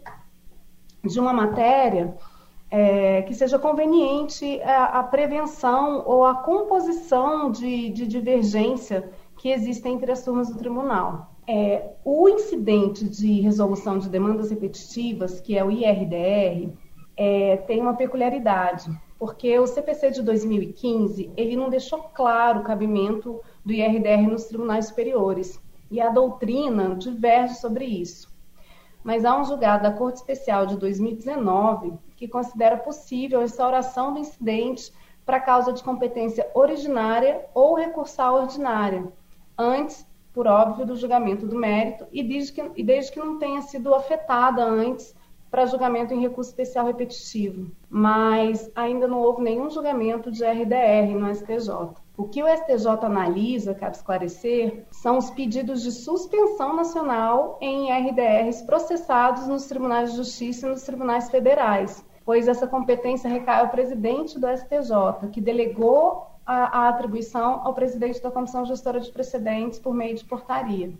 de 1.03 1.19
uma 1.19 1.33
matéria 1.33 2.15
é, 2.69 3.23
que 3.23 3.33
seja 3.33 3.57
conveniente 3.57 4.61
a, 4.61 4.99
a, 4.99 5.03
prevenção 5.03 6.03
ou 6.05 6.23
a 6.23 6.35
composição 6.35 7.49
de, 7.49 7.89
de, 7.89 8.05
divergência 8.05 9.09
que 9.37 9.49
existem 9.49 9.95
entre 9.95 10.11
as 10.11 10.23
turmas 10.23 10.49
do 10.49 10.57
tribunal. 10.57 11.33
É, 11.51 11.93
o 12.05 12.29
incidente 12.29 13.03
de 13.09 13.41
resolução 13.41 13.97
de 13.97 14.07
demandas 14.07 14.51
repetitivas, 14.51 15.41
que 15.41 15.57
é 15.57 15.65
o 15.65 15.71
IRDR, 15.71 16.71
é, 17.17 17.57
tem 17.57 17.81
uma 17.81 17.95
peculiaridade, 17.95 18.87
porque 19.17 19.57
o 19.57 19.65
CPC 19.65 20.11
de 20.11 20.21
2015 20.21 21.31
ele 21.35 21.55
não 21.55 21.67
deixou 21.67 22.03
claro 22.13 22.59
o 22.59 22.63
cabimento 22.63 23.41
do 23.65 23.73
IRDR 23.73 24.29
nos 24.29 24.43
tribunais 24.43 24.85
superiores 24.85 25.59
e 25.89 25.99
a 25.99 26.09
doutrina 26.09 26.95
diverge 26.95 27.55
sobre 27.55 27.85
isso. 27.85 28.31
Mas 29.03 29.25
há 29.25 29.35
um 29.35 29.43
julgado 29.43 29.81
da 29.81 29.91
Corte 29.91 30.17
Especial 30.17 30.67
de 30.67 30.77
2019 30.77 31.93
que 32.15 32.27
considera 32.27 32.77
possível 32.77 33.39
a 33.39 33.45
instauração 33.45 34.13
do 34.13 34.19
incidente 34.19 34.93
para 35.25 35.39
causa 35.39 35.73
de 35.73 35.81
competência 35.81 36.47
originária 36.53 37.43
ou 37.55 37.73
recursal 37.73 38.35
ordinária, 38.35 39.11
antes, 39.57 40.07
por 40.33 40.47
óbvio, 40.47 40.85
do 40.85 40.95
julgamento 40.95 41.45
do 41.45 41.55
mérito 41.55 42.05
e 42.11 42.23
desde 42.23 42.53
que, 42.53 42.71
e 42.75 42.83
desde 42.83 43.11
que 43.11 43.19
não 43.19 43.37
tenha 43.37 43.61
sido 43.61 43.93
afetada 43.93 44.63
antes 44.63 45.15
para 45.49 45.65
julgamento 45.65 46.13
em 46.13 46.21
recurso 46.21 46.51
especial 46.51 46.85
repetitivo. 46.85 47.71
Mas 47.89 48.69
ainda 48.75 49.07
não 49.07 49.19
houve 49.19 49.41
nenhum 49.41 49.69
julgamento 49.69 50.31
de 50.31 50.43
RDR 50.45 51.17
no 51.17 51.33
STJ. 51.33 51.95
O 52.15 52.27
que 52.27 52.43
o 52.43 52.47
STJ 52.47 52.87
analisa, 53.03 53.73
cabe 53.73 53.95
esclarecer, 53.95 54.85
são 54.91 55.17
os 55.17 55.29
pedidos 55.31 55.81
de 55.81 55.91
suspensão 55.91 56.75
nacional 56.75 57.57
em 57.61 57.91
RDRs 57.91 58.61
processados 58.63 59.47
nos 59.47 59.65
tribunais 59.65 60.11
de 60.11 60.17
justiça 60.17 60.67
e 60.67 60.69
nos 60.69 60.83
tribunais 60.83 61.29
federais, 61.29 62.05
pois 62.25 62.47
essa 62.47 62.67
competência 62.67 63.29
recai 63.29 63.61
ao 63.61 63.69
presidente 63.69 64.37
do 64.37 64.47
STJ, 64.47 65.29
que 65.31 65.41
delegou 65.41 66.28
a, 66.49 66.85
a 66.85 66.89
atribuição 66.89 67.61
ao 67.63 67.75
presidente 67.75 68.19
da 68.23 68.31
Comissão 68.31 68.65
Gestora 68.65 68.99
de 68.99 69.11
Precedentes 69.11 69.77
por 69.77 69.93
meio 69.93 70.15
de 70.15 70.25
portaria. 70.25 70.91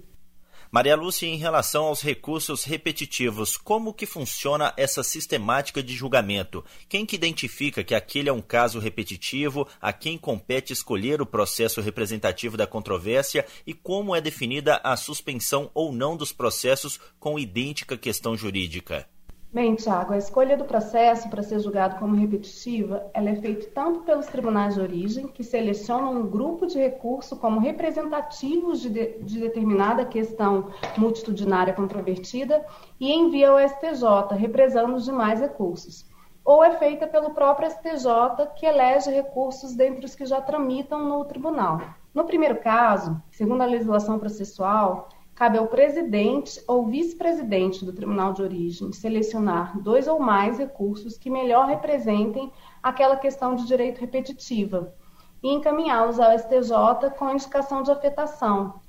Maria 0.71 0.95
Lúcia, 0.95 1.25
em 1.25 1.37
relação 1.37 1.85
aos 1.85 2.03
recursos 2.03 2.63
repetitivos, 2.63 3.57
como 3.57 3.91
que 3.91 4.05
funciona 4.05 4.71
essa 4.77 5.01
sistemática 5.01 5.81
de 5.81 5.95
julgamento? 5.95 6.63
Quem 6.87 7.03
que 7.03 7.15
identifica 7.15 7.83
que 7.83 7.95
aquele 7.95 8.29
é 8.29 8.31
um 8.31 8.43
caso 8.43 8.77
repetitivo, 8.77 9.67
a 9.81 9.91
quem 9.91 10.19
compete 10.19 10.71
escolher 10.71 11.19
o 11.19 11.25
processo 11.25 11.81
representativo 11.81 12.55
da 12.55 12.67
controvérsia 12.67 13.43
e 13.65 13.73
como 13.73 14.15
é 14.15 14.21
definida 14.21 14.79
a 14.83 14.95
suspensão 14.95 15.71
ou 15.73 15.91
não 15.91 16.15
dos 16.15 16.31
processos 16.31 16.99
com 17.19 17.39
idêntica 17.39 17.97
questão 17.97 18.37
jurídica? 18.37 19.09
Bem, 19.51 19.73
Tiago, 19.73 20.13
a 20.13 20.17
escolha 20.17 20.55
do 20.55 20.63
processo 20.63 21.27
para 21.27 21.41
ser 21.41 21.59
julgado 21.59 21.95
como 21.95 22.15
repetitiva, 22.15 23.09
ela 23.15 23.31
é 23.31 23.35
feita 23.35 23.67
tanto 23.73 24.01
pelos 24.01 24.27
tribunais 24.27 24.75
de 24.75 24.79
origem, 24.79 25.27
que 25.27 25.43
selecionam 25.43 26.13
um 26.13 26.29
grupo 26.29 26.67
de 26.67 26.77
recurso 26.77 27.35
como 27.35 27.59
representativos 27.59 28.79
de, 28.79 28.89
de, 28.89 29.23
de 29.23 29.39
determinada 29.39 30.05
questão 30.05 30.69
multitudinária 30.95 31.73
controvertida 31.73 32.63
e 32.99 33.11
envia 33.11 33.49
ao 33.49 33.57
STJ, 33.57 34.35
represando 34.37 34.93
os 34.93 35.05
demais 35.05 35.39
recursos. 35.39 36.05
Ou 36.45 36.63
é 36.63 36.77
feita 36.77 37.07
pelo 37.07 37.31
próprio 37.31 37.71
STJ, 37.71 38.53
que 38.55 38.67
elege 38.67 39.09
recursos 39.09 39.73
dentre 39.73 40.05
os 40.05 40.13
que 40.13 40.27
já 40.27 40.39
tramitam 40.39 41.03
no 41.03 41.25
tribunal. 41.25 41.81
No 42.13 42.23
primeiro 42.23 42.59
caso, 42.59 43.19
segundo 43.31 43.61
a 43.61 43.65
legislação 43.65 44.19
processual, 44.19 45.09
cabe 45.39 45.58
ao 45.58 45.67
presidente 45.67 46.62
ou 46.67 46.86
vice-presidente 46.88 47.86
do 47.86 47.93
tribunal 47.93 48.34
de 48.34 48.41
origem 48.41 48.91
selecionar 48.91 49.79
dois 49.81 50.05
ou 50.05 50.19
mais 50.19 50.58
recursos 50.58 51.17
que 51.17 51.29
melhor 51.29 51.65
representem 51.65 52.51
aquela 52.84 53.15
questão 53.15 53.55
de 53.55 53.65
direito 53.65 54.01
repetitiva 54.01 54.93
e 55.41 55.48
encaminhá-los 55.48 56.19
ao 56.19 56.38
STJ 56.38 57.12
com 57.17 57.29
indicação 57.29 57.81
de 57.84 57.89
afetação, 57.89 58.81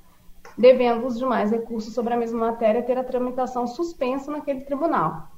devendo 0.58 1.06
os 1.06 1.16
demais 1.16 1.52
recursos 1.52 1.94
sobre 1.94 2.14
a 2.14 2.16
mesma 2.16 2.50
matéria 2.50 2.82
ter 2.82 2.98
a 2.98 3.04
tramitação 3.04 3.68
suspensa 3.68 4.32
naquele 4.32 4.62
tribunal. 4.62 5.28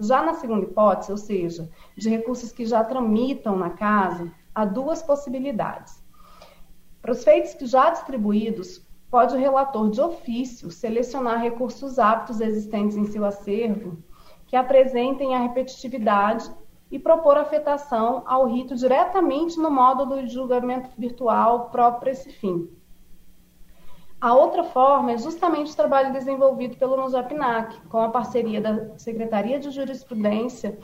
Já 0.00 0.24
na 0.24 0.34
segunda 0.34 0.64
hipótese, 0.64 1.12
ou 1.12 1.18
seja, 1.18 1.70
de 1.96 2.10
recursos 2.10 2.50
que 2.50 2.66
já 2.66 2.82
tramitam 2.82 3.56
na 3.56 3.70
casa, 3.70 4.28
há 4.52 4.64
duas 4.64 5.04
possibilidades. 5.04 6.02
Para 7.00 7.12
os 7.12 7.22
feitos 7.22 7.54
que 7.54 7.64
já 7.64 7.90
distribuídos, 7.90 8.84
pode 9.12 9.34
o 9.34 9.38
relator 9.38 9.90
de 9.90 10.00
ofício 10.00 10.70
selecionar 10.70 11.38
recursos 11.38 11.98
aptos 11.98 12.40
existentes 12.40 12.96
em 12.96 13.04
seu 13.04 13.26
acervo 13.26 13.98
que 14.46 14.56
apresentem 14.56 15.34
a 15.34 15.38
repetitividade 15.38 16.50
e 16.90 16.98
propor 16.98 17.36
afetação 17.36 18.22
ao 18.24 18.46
rito 18.46 18.74
diretamente 18.74 19.58
no 19.58 19.70
módulo 19.70 20.22
de 20.22 20.32
julgamento 20.32 20.88
virtual 20.96 21.68
próprio 21.68 22.00
para 22.00 22.10
esse 22.10 22.30
fim. 22.30 22.70
A 24.18 24.34
outra 24.34 24.64
forma 24.64 25.12
é 25.12 25.18
justamente 25.18 25.72
o 25.72 25.76
trabalho 25.76 26.10
desenvolvido 26.10 26.78
pelo 26.78 26.96
NUSAPNAC, 26.96 27.82
com 27.88 27.98
a 27.98 28.08
parceria 28.08 28.62
da 28.62 28.96
Secretaria 28.96 29.60
de 29.60 29.70
Jurisprudência, 29.70 30.78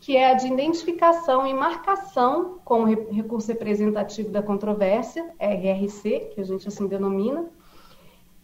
que 0.00 0.16
é 0.16 0.32
a 0.32 0.34
de 0.34 0.48
identificação 0.48 1.46
e 1.46 1.54
marcação 1.54 2.58
como 2.64 2.86
recurso 2.86 3.46
representativo 3.46 4.30
da 4.30 4.42
controvérsia, 4.42 5.32
RRC, 5.38 6.30
que 6.34 6.40
a 6.40 6.44
gente 6.44 6.66
assim 6.66 6.88
denomina, 6.88 7.48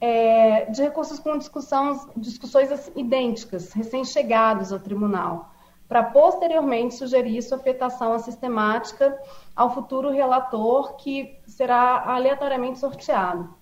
é, 0.07 0.67
de 0.67 0.83
recursos 0.83 1.19
com 1.19 1.39
discussões 1.39 2.93
idênticas, 2.95 3.73
recém-chegados 3.73 4.71
ao 4.71 4.79
tribunal, 4.79 5.51
para 5.89 6.03
posteriormente 6.03 6.95
sugerir 6.95 7.41
sua 7.41 7.57
afetação 7.57 8.19
sistemática 8.19 9.19
ao 9.57 9.73
futuro 9.73 10.11
relator 10.11 10.97
que 10.97 11.39
será 11.47 12.05
aleatoriamente 12.07 12.79
sorteado. 12.81 13.55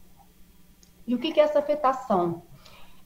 E 1.06 1.14
o 1.14 1.18
que 1.20 1.38
é 1.38 1.44
essa 1.44 1.60
afetação? 1.60 2.42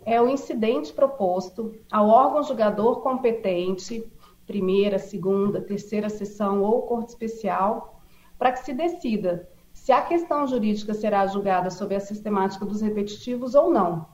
É 0.02 0.18
o 0.18 0.30
incidente 0.30 0.94
proposto 0.94 1.74
ao 1.92 2.08
órgão 2.08 2.42
julgador 2.42 3.02
competente, 3.02 4.10
primeira, 4.46 4.98
segunda, 4.98 5.60
terceira 5.60 6.08
sessão 6.08 6.62
ou 6.62 6.86
corte 6.86 7.10
especial, 7.10 8.00
para 8.38 8.52
que 8.52 8.64
se 8.64 8.72
decida 8.72 9.46
se 9.86 9.92
a 9.92 10.02
questão 10.02 10.48
jurídica 10.48 10.92
será 10.94 11.24
julgada 11.28 11.70
sob 11.70 11.94
a 11.94 12.00
sistemática 12.00 12.66
dos 12.66 12.80
repetitivos 12.80 13.54
ou 13.54 13.70
não. 13.70 14.04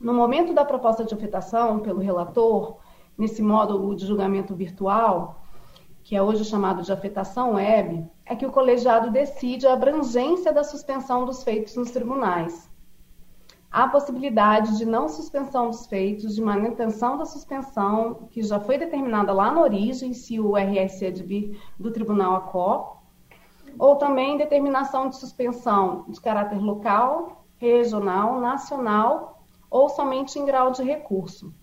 No 0.00 0.12
momento 0.12 0.52
da 0.52 0.64
proposta 0.64 1.04
de 1.04 1.14
afetação 1.14 1.78
pelo 1.78 2.00
relator, 2.00 2.78
nesse 3.16 3.40
módulo 3.40 3.94
de 3.94 4.04
julgamento 4.04 4.52
virtual, 4.52 5.40
que 6.02 6.16
é 6.16 6.20
hoje 6.20 6.44
chamado 6.44 6.82
de 6.82 6.90
afetação 6.90 7.52
web, 7.52 8.04
é 8.26 8.34
que 8.34 8.44
o 8.44 8.50
colegiado 8.50 9.12
decide 9.12 9.64
a 9.64 9.74
abrangência 9.74 10.52
da 10.52 10.64
suspensão 10.64 11.24
dos 11.24 11.44
feitos 11.44 11.76
nos 11.76 11.92
tribunais. 11.92 12.68
Há 13.70 13.86
possibilidade 13.86 14.76
de 14.76 14.84
não 14.84 15.08
suspensão 15.08 15.70
dos 15.70 15.86
feitos, 15.86 16.34
de 16.34 16.42
manutenção 16.42 17.16
da 17.16 17.26
suspensão, 17.26 18.26
que 18.28 18.42
já 18.42 18.58
foi 18.58 18.76
determinada 18.76 19.32
lá 19.32 19.52
na 19.52 19.60
origem, 19.60 20.12
se 20.12 20.40
o 20.40 20.56
RSC 20.56 21.06
advir 21.06 21.60
do 21.78 21.92
tribunal 21.92 22.34
ACO, 22.34 23.01
ou 23.78 23.96
também 23.96 24.36
determinação 24.36 25.08
de 25.08 25.16
suspensão 25.16 26.04
de 26.08 26.20
caráter 26.20 26.60
local, 26.60 27.44
regional, 27.56 28.40
nacional 28.40 29.44
ou 29.70 29.88
somente 29.88 30.38
em 30.38 30.44
grau 30.44 30.70
de 30.70 30.82
recurso. 30.82 31.54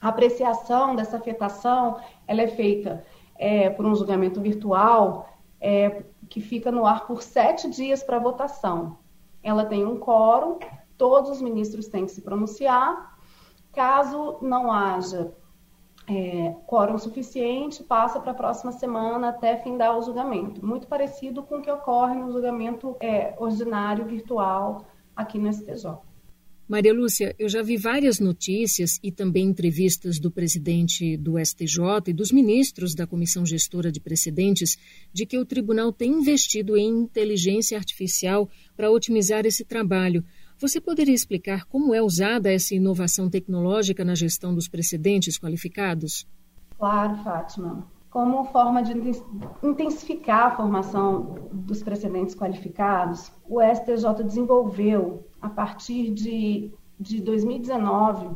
A 0.00 0.08
apreciação 0.08 0.94
dessa 0.94 1.16
afetação 1.16 1.98
ela 2.26 2.42
é 2.42 2.48
feita 2.48 3.04
é, 3.36 3.70
por 3.70 3.86
um 3.86 3.94
julgamento 3.94 4.40
virtual 4.40 5.28
é, 5.60 6.04
que 6.28 6.40
fica 6.40 6.70
no 6.70 6.84
ar 6.84 7.06
por 7.06 7.22
sete 7.22 7.70
dias 7.70 8.02
para 8.02 8.18
votação. 8.18 8.98
Ela 9.42 9.64
tem 9.64 9.84
um 9.84 9.98
quórum, 9.98 10.58
todos 10.96 11.30
os 11.30 11.40
ministros 11.40 11.88
têm 11.88 12.06
que 12.06 12.12
se 12.12 12.22
pronunciar. 12.22 13.18
Caso 13.72 14.38
não 14.40 14.70
haja 14.70 15.32
é, 16.06 16.54
quórum 16.66 16.98
suficiente, 16.98 17.82
passa 17.82 18.20
para 18.20 18.32
a 18.32 18.34
próxima 18.34 18.72
semana 18.72 19.28
até 19.28 19.56
findar 19.56 19.96
o 19.96 20.02
julgamento. 20.02 20.64
Muito 20.64 20.86
parecido 20.86 21.42
com 21.42 21.56
o 21.56 21.62
que 21.62 21.70
ocorre 21.70 22.14
no 22.14 22.30
julgamento 22.32 22.96
é, 23.00 23.34
ordinário 23.38 24.04
virtual 24.04 24.86
aqui 25.16 25.38
no 25.38 25.52
STJ. 25.52 25.98
Maria 26.66 26.94
Lúcia, 26.94 27.34
eu 27.38 27.46
já 27.46 27.62
vi 27.62 27.76
várias 27.76 28.18
notícias 28.18 28.98
e 29.02 29.12
também 29.12 29.44
entrevistas 29.44 30.18
do 30.18 30.30
presidente 30.30 31.14
do 31.14 31.38
STJ 31.38 32.08
e 32.08 32.12
dos 32.12 32.32
ministros 32.32 32.94
da 32.94 33.06
Comissão 33.06 33.44
Gestora 33.44 33.92
de 33.92 34.00
Precedentes 34.00 34.78
de 35.12 35.26
que 35.26 35.36
o 35.38 35.44
tribunal 35.44 35.92
tem 35.92 36.10
investido 36.10 36.74
em 36.74 36.88
inteligência 36.88 37.76
artificial 37.76 38.48
para 38.74 38.90
otimizar 38.90 39.44
esse 39.44 39.62
trabalho. 39.62 40.24
Você 40.64 40.80
poderia 40.80 41.14
explicar 41.14 41.66
como 41.66 41.94
é 41.94 42.00
usada 42.00 42.50
essa 42.50 42.74
inovação 42.74 43.28
tecnológica 43.28 44.02
na 44.02 44.14
gestão 44.14 44.54
dos 44.54 44.66
precedentes 44.66 45.38
qualificados? 45.38 46.26
Claro, 46.78 47.16
Fátima. 47.18 47.86
Como 48.08 48.46
forma 48.46 48.82
de 48.82 48.94
intensificar 49.62 50.46
a 50.46 50.56
formação 50.56 51.50
dos 51.52 51.82
precedentes 51.82 52.34
qualificados, 52.34 53.30
o 53.46 53.60
STJ 53.60 54.24
desenvolveu 54.24 55.28
a 55.42 55.50
partir 55.50 56.10
de, 56.14 56.72
de 56.98 57.20
2019, 57.20 58.34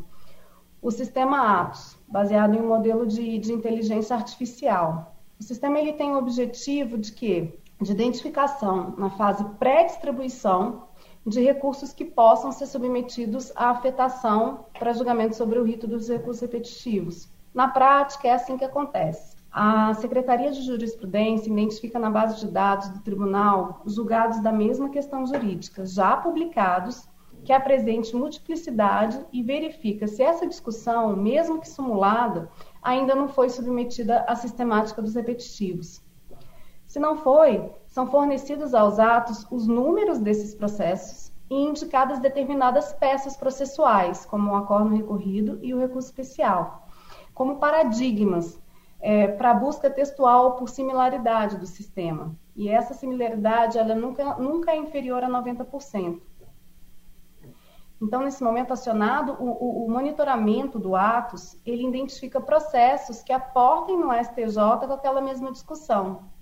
o 0.83 0.91
sistema 0.91 1.63
Atos, 1.63 1.97
baseado 2.07 2.55
em 2.55 2.61
um 2.61 2.69
modelo 2.69 3.07
de, 3.07 3.39
de 3.39 3.55
inteligência 3.55 4.15
artificial. 4.15 5.17
O 5.41 5.43
sistema 5.43 5.79
ele 5.79 5.95
tem 5.95 6.11
o 6.11 6.19
objetivo 6.19 6.99
de 6.99 7.11
que 7.11 7.59
de 7.81 7.93
identificação 7.93 8.95
na 8.99 9.09
fase 9.09 9.43
pré-distribuição 9.59 10.89
de 11.27 11.41
recursos 11.41 11.93
que 11.93 12.05
possam 12.05 12.53
ser 12.53 12.67
submetidos 12.67 13.53
à 13.55 13.71
afetação 13.71 14.67
para 14.79 14.93
julgamento 14.93 15.37
sobre 15.37 15.59
o 15.59 15.65
rito 15.65 15.87
dos 15.87 16.09
recursos 16.09 16.41
repetitivos. 16.41 17.29
Na 17.53 17.69
prática, 17.69 18.29
é 18.29 18.33
assim 18.33 18.57
que 18.57 18.65
acontece. 18.65 19.37
A 19.51 19.95
Secretaria 19.95 20.51
de 20.51 20.63
Jurisprudência 20.63 21.51
identifica 21.51 21.99
na 21.99 22.11
base 22.11 22.39
de 22.39 22.53
dados 22.53 22.89
do 22.91 23.01
tribunal 23.01 23.83
julgados 23.87 24.41
da 24.41 24.53
mesma 24.53 24.91
questão 24.91 25.27
jurídica, 25.27 25.85
já 25.87 26.17
publicados, 26.17 27.09
que 27.45 27.53
apresente 27.53 28.15
multiplicidade 28.15 29.25
e 29.33 29.43
verifica 29.43 30.07
se 30.07 30.23
essa 30.23 30.47
discussão, 30.47 31.17
mesmo 31.17 31.61
que 31.61 31.69
simulada, 31.69 32.51
ainda 32.83 33.15
não 33.15 33.29
foi 33.29 33.49
submetida 33.49 34.21
à 34.29 34.35
sistemática 34.35 35.01
dos 35.01 35.15
repetitivos. 35.15 36.03
Se 36.87 36.99
não 36.99 37.17
foi, 37.17 37.71
são 37.99 38.07
fornecidos 38.07 38.75
aos 38.75 39.01
atos 39.01 39.45
os 39.51 39.67
números 39.67 40.21
desses 40.21 40.55
processos 40.55 41.33
e 41.51 41.57
indicadas 41.57 42.21
determinadas 42.21 42.93
peças 42.93 43.37
processuais, 43.37 44.25
como 44.25 44.53
o 44.53 44.55
acordo 44.55 44.95
recorrido 44.95 45.59
e 45.61 45.75
o 45.75 45.81
recurso 45.81 46.07
especial, 46.07 46.87
como 47.35 47.57
paradigmas 47.57 48.63
é, 49.01 49.27
para 49.27 49.53
busca 49.53 49.91
textual 49.91 50.55
por 50.55 50.69
similaridade 50.69 51.57
do 51.57 51.67
sistema. 51.67 52.37
E 52.55 52.69
essa 52.69 52.95
similaridade 52.95 53.77
ela 53.77 53.97
nunca, 53.97 54.37
nunca 54.37 54.71
é 54.71 54.77
inferior 54.77 55.25
a 55.25 55.29
90%. 55.29 56.21
Então, 58.01 58.23
nesse 58.23 58.45
momento 58.45 58.73
acionado, 58.73 59.33
o, 59.41 59.87
o, 59.87 59.91
monitoramento 59.91 60.79
do 60.79 60.95
Atos, 60.95 61.61
ele 61.67 61.85
identifica 61.85 62.41
processos 62.41 63.23
que 63.23 63.33
aportem 63.33 63.99
no 63.99 64.13
STJ 64.13 64.87
com 64.87 64.93
aquela 64.93 65.21
mesma 65.21 65.51
discussão. 65.51 66.38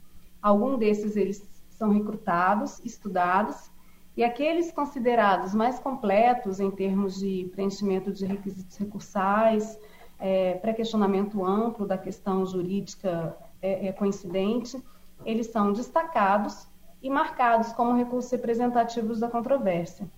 Alguns 0.46 0.78
desses 0.78 1.16
eles 1.16 1.44
são 1.70 1.90
recrutados, 1.90 2.78
estudados, 2.84 3.68
e 4.16 4.22
aqueles 4.22 4.70
considerados 4.70 5.52
mais 5.52 5.80
completos 5.80 6.60
em 6.60 6.70
termos 6.70 7.18
de 7.18 7.50
preenchimento 7.52 8.12
de 8.12 8.24
requisitos 8.24 8.76
recursais, 8.76 9.76
é, 10.20 10.54
pré-questionamento 10.54 11.44
amplo 11.44 11.84
da 11.84 11.98
questão 11.98 12.46
jurídica 12.46 13.36
é, 13.60 13.88
é, 13.88 13.92
coincidente, 13.92 14.80
eles 15.24 15.48
são 15.48 15.72
destacados 15.72 16.68
e 17.02 17.10
marcados 17.10 17.72
como 17.72 17.96
recursos 17.96 18.30
representativos 18.30 19.18
da 19.18 19.28
controvérsia. 19.28 20.08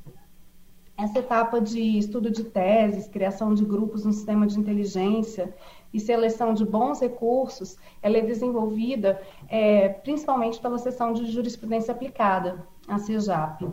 Essa 0.95 1.21
etapa 1.21 1.59
de 1.59 1.97
estudo 1.97 2.31
de 2.31 2.45
teses, 2.45 3.09
criação 3.09 3.55
de 3.55 3.65
grupos 3.65 4.05
no 4.05 4.13
sistema 4.13 4.47
de 4.47 4.59
inteligência 4.59 5.55
e 5.93 5.99
seleção 6.01 6.55
de 6.55 6.65
bons 6.65 7.01
recursos, 7.01 7.77
ela 8.03 8.19
é 8.19 8.21
desenvolvida 8.21 9.21
é, 9.49 9.89
principalmente 9.89 10.61
pela 10.61 10.79
seção 10.79 11.13
de 11.13 11.27
jurisprudência 11.27 11.93
aplicada, 11.93 12.67
a 12.87 12.99
CEJAP. 12.99 13.69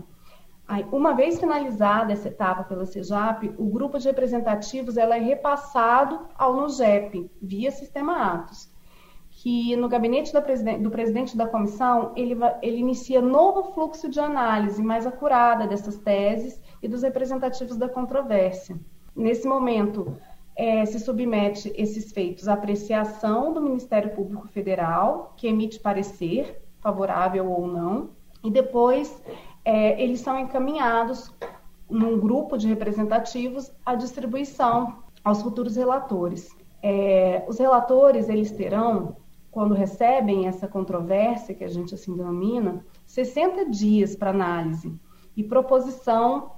Aí, 0.68 0.84
uma 0.92 1.14
vez 1.14 1.40
finalizada 1.40 2.12
essa 2.12 2.28
etapa 2.28 2.64
pela 2.64 2.86
CEJAP, 2.86 3.54
o 3.58 3.66
grupo 3.66 4.00
de 4.00 4.08
representativos 4.08 4.98
ela 4.98 5.16
é 5.16 5.20
repassado 5.20 6.22
ao 6.36 6.56
NUGEP, 6.56 7.30
via 7.40 7.70
sistema 7.70 8.34
Atos, 8.34 8.74
que 9.30 9.76
no 9.76 9.88
gabinete 9.88 10.32
presidente, 10.42 10.82
do 10.82 10.90
presidente 10.90 11.38
da 11.38 11.46
comissão, 11.48 12.14
ele, 12.16 12.36
ele 12.64 12.78
inicia 12.78 13.22
novo 13.22 13.74
fluxo 13.74 14.10
de 14.10 14.20
análise 14.20 14.82
mais 14.82 15.06
acurada 15.06 15.68
dessas 15.68 15.98
teses 15.98 16.60
e 16.82 16.88
dos 16.88 17.04
representativos 17.04 17.78
da 17.78 17.88
controvérsia. 17.88 18.80
Nesse 19.16 19.48
momento, 19.48 20.18
é, 20.56 20.86
se 20.86 21.00
submete 21.00 21.74
esses 21.76 22.12
feitos 22.12 22.48
à 22.48 22.54
apreciação 22.54 23.54
do 23.54 23.62
Ministério 23.62 24.12
Público 24.12 24.48
Federal, 24.48 25.34
que 25.36 25.48
emite 25.48 25.80
parecer, 25.80 26.62
favorável 26.80 27.52
ou 27.52 27.68
não, 27.68 28.12
e 28.44 28.50
depois 28.50 29.22
é, 29.66 30.02
eles 30.02 30.22
são 30.22 30.40
encaminhados 30.40 31.34
num 31.90 32.20
grupo 32.20 32.58
de 32.58 32.68
representativos 32.68 33.72
à 33.86 33.96
distribuição 33.96 35.04
aos 35.24 35.42
futuros 35.42 35.76
relatores. 35.76 36.56
É, 36.82 37.44
os 37.48 37.58
relatores 37.58 38.30
eles 38.30 38.52
terão, 38.52 39.18
quando 39.52 39.74
recebem 39.74 40.48
essa 40.48 40.68
controvérsia 40.68 41.56
que 41.56 41.64
a 41.64 41.68
gente 41.68 41.96
assim 41.96 42.16
denomina, 42.16 42.86
60 43.08 43.70
dias 43.70 44.16
para 44.16 44.30
análise 44.30 44.94
e 45.36 45.44
proposição 45.44 46.52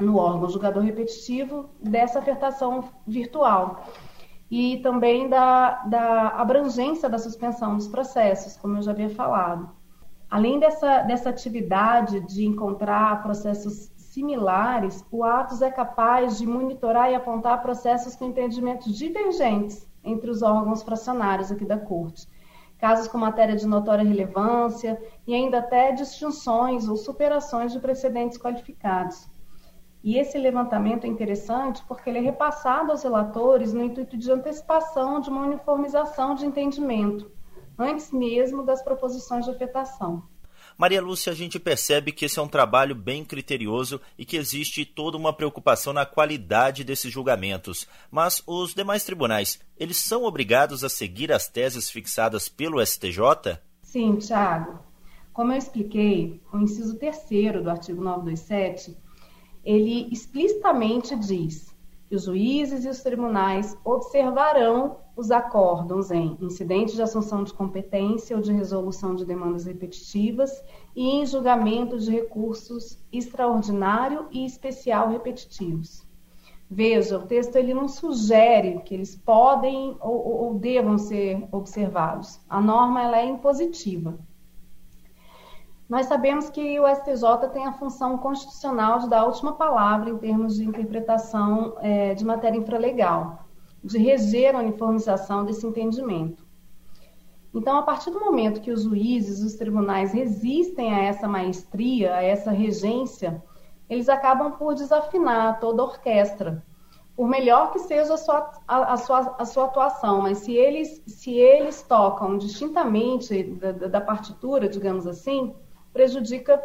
no 0.00 0.16
órgão 0.16 0.48
julgador 0.48 0.82
repetitivo 0.82 1.70
dessa 1.80 2.18
afetação 2.18 2.84
virtual 3.06 3.84
e 4.50 4.78
também 4.78 5.28
da, 5.28 5.82
da 5.84 6.28
abrangência 6.28 7.08
da 7.08 7.18
suspensão 7.18 7.76
dos 7.76 7.86
processos, 7.86 8.56
como 8.56 8.76
eu 8.76 8.82
já 8.82 8.90
havia 8.90 9.10
falado. 9.10 9.70
Além 10.28 10.58
dessa, 10.58 11.02
dessa 11.02 11.30
atividade 11.30 12.20
de 12.20 12.44
encontrar 12.44 13.22
processos 13.22 13.92
similares, 13.96 15.04
o 15.10 15.22
Atos 15.22 15.62
é 15.62 15.70
capaz 15.70 16.38
de 16.38 16.46
monitorar 16.46 17.10
e 17.10 17.14
apontar 17.14 17.62
processos 17.62 18.16
com 18.16 18.26
entendimentos 18.26 18.96
divergentes 18.96 19.88
entre 20.02 20.30
os 20.30 20.42
órgãos 20.42 20.82
fracionários 20.82 21.52
aqui 21.52 21.64
da 21.64 21.78
Corte. 21.78 22.26
Casos 22.78 23.06
com 23.06 23.18
matéria 23.18 23.54
de 23.54 23.66
notória 23.66 24.04
relevância 24.04 25.00
e 25.26 25.34
ainda 25.34 25.58
até 25.58 25.92
distinções 25.92 26.88
ou 26.88 26.96
superações 26.96 27.72
de 27.72 27.78
precedentes 27.78 28.38
qualificados. 28.38 29.28
E 30.02 30.16
esse 30.16 30.38
levantamento 30.38 31.04
é 31.04 31.08
interessante 31.08 31.82
porque 31.86 32.08
ele 32.08 32.18
é 32.18 32.22
repassado 32.22 32.90
aos 32.90 33.02
relatores 33.02 33.72
no 33.72 33.84
intuito 33.84 34.16
de 34.16 34.32
antecipação 34.32 35.20
de 35.20 35.28
uma 35.28 35.46
uniformização 35.46 36.34
de 36.34 36.46
entendimento, 36.46 37.30
antes 37.78 38.10
mesmo 38.10 38.62
das 38.62 38.82
proposições 38.82 39.44
de 39.44 39.50
afetação. 39.50 40.22
Maria 40.76 41.02
Lúcia, 41.02 41.30
a 41.32 41.36
gente 41.36 41.60
percebe 41.60 42.12
que 42.12 42.24
esse 42.24 42.38
é 42.38 42.42
um 42.42 42.48
trabalho 42.48 42.94
bem 42.94 43.22
criterioso 43.22 44.00
e 44.16 44.24
que 44.24 44.38
existe 44.38 44.84
toda 44.86 45.18
uma 45.18 45.32
preocupação 45.32 45.92
na 45.92 46.06
qualidade 46.06 46.84
desses 46.84 47.12
julgamentos. 47.12 47.86
Mas 48.10 48.42
os 48.46 48.74
demais 48.74 49.04
tribunais, 49.04 49.60
eles 49.76 49.98
são 49.98 50.24
obrigados 50.24 50.82
a 50.82 50.88
seguir 50.88 51.32
as 51.32 51.48
teses 51.48 51.90
fixadas 51.90 52.48
pelo 52.48 52.84
STJ? 52.84 53.58
Sim, 53.82 54.16
Tiago. 54.16 54.78
Como 55.34 55.52
eu 55.52 55.58
expliquei, 55.58 56.40
o 56.50 56.58
inciso 56.58 56.98
terceiro 56.98 57.62
do 57.62 57.70
artigo 57.70 58.02
927, 58.02 58.96
ele 59.64 60.08
explicitamente 60.10 61.14
diz 61.16 61.74
que 62.08 62.16
os 62.16 62.24
juízes 62.24 62.84
e 62.84 62.88
os 62.88 63.02
tribunais 63.02 63.76
observarão 63.84 64.96
os 65.16 65.30
acórdãos 65.30 66.10
em 66.10 66.36
incidentes 66.40 66.94
de 66.94 67.02
assunção 67.02 67.44
de 67.44 67.52
competência 67.52 68.34
ou 68.36 68.42
de 68.42 68.52
resolução 68.52 69.14
de 69.14 69.24
demandas 69.24 69.66
repetitivas 69.66 70.50
e 70.96 71.08
em 71.08 71.26
julgamento 71.26 71.98
de 71.98 72.10
recursos 72.10 72.98
extraordinário 73.12 74.26
e 74.30 74.44
especial 74.44 75.08
repetitivos. 75.10 76.02
Veja, 76.68 77.18
o 77.18 77.26
texto 77.26 77.56
ele 77.56 77.74
não 77.74 77.88
sugere 77.88 78.80
que 78.80 78.94
eles 78.94 79.16
podem 79.16 79.96
ou, 80.00 80.44
ou 80.44 80.54
devam 80.54 80.98
ser 80.98 81.46
observados. 81.50 82.40
A 82.48 82.60
norma 82.60 83.02
ela 83.02 83.18
é 83.18 83.26
impositiva. 83.26 84.18
Nós 85.90 86.06
sabemos 86.06 86.48
que 86.48 86.78
o 86.78 86.86
STJ 86.86 87.48
tem 87.52 87.66
a 87.66 87.72
função 87.72 88.16
constitucional 88.16 89.00
de 89.00 89.08
dar 89.08 89.22
a 89.22 89.26
última 89.26 89.54
palavra 89.54 90.08
em 90.08 90.16
termos 90.16 90.54
de 90.54 90.64
interpretação 90.64 91.76
é, 91.80 92.14
de 92.14 92.24
matéria 92.24 92.56
infralegal 92.56 93.44
de 93.82 93.98
reger 93.98 94.54
a 94.54 94.60
uniformização 94.60 95.44
desse 95.44 95.66
entendimento. 95.66 96.46
Então, 97.52 97.76
a 97.76 97.82
partir 97.82 98.10
do 98.12 98.20
momento 98.20 98.60
que 98.60 98.70
os 98.70 98.84
juízes, 98.84 99.42
os 99.42 99.54
tribunais 99.54 100.12
resistem 100.12 100.94
a 100.94 101.02
essa 101.02 101.26
maestria, 101.26 102.14
a 102.14 102.22
essa 102.22 102.52
regência, 102.52 103.42
eles 103.88 104.08
acabam 104.08 104.52
por 104.52 104.74
desafinar 104.74 105.58
toda 105.58 105.82
a 105.82 105.86
orquestra. 105.86 106.64
Por 107.16 107.26
melhor 107.26 107.72
que 107.72 107.80
seja 107.80 108.14
a 108.14 108.16
sua, 108.16 108.52
a, 108.68 108.92
a 108.92 108.96
sua, 108.96 109.36
a 109.36 109.44
sua 109.44 109.64
atuação, 109.64 110.22
mas 110.22 110.38
se 110.38 110.54
eles, 110.54 111.02
se 111.04 111.32
eles 111.32 111.82
tocam 111.82 112.38
distintamente 112.38 113.42
da, 113.42 113.72
da 113.72 114.00
partitura, 114.00 114.68
digamos 114.68 115.08
assim, 115.08 115.52
prejudica 115.92 116.62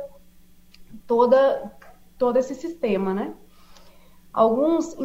toda, 1.08 1.72
todo 2.18 2.38
esse 2.38 2.56
sistema, 2.56 3.14
né? 3.14 3.34
Alguns 4.36 4.98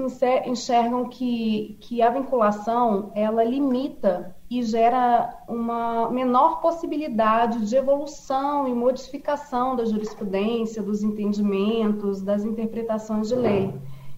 enxergam 0.45 1.09
que, 1.09 1.77
que 1.81 2.03
a 2.03 2.11
vinculação 2.11 3.13
ela 3.15 3.45
limita 3.45 4.35
e 4.51 4.61
gera 4.61 5.39
uma 5.47 6.11
menor 6.11 6.61
possibilidade 6.61 7.65
de 7.65 7.77
evolução 7.77 8.67
e 8.67 8.75
modificação 8.75 9.77
da 9.77 9.85
jurisprudência, 9.85 10.83
dos 10.83 11.05
entendimentos, 11.05 12.21
das 12.21 12.45
interpretações 12.45 13.29
de 13.29 13.37
lei, 13.37 13.73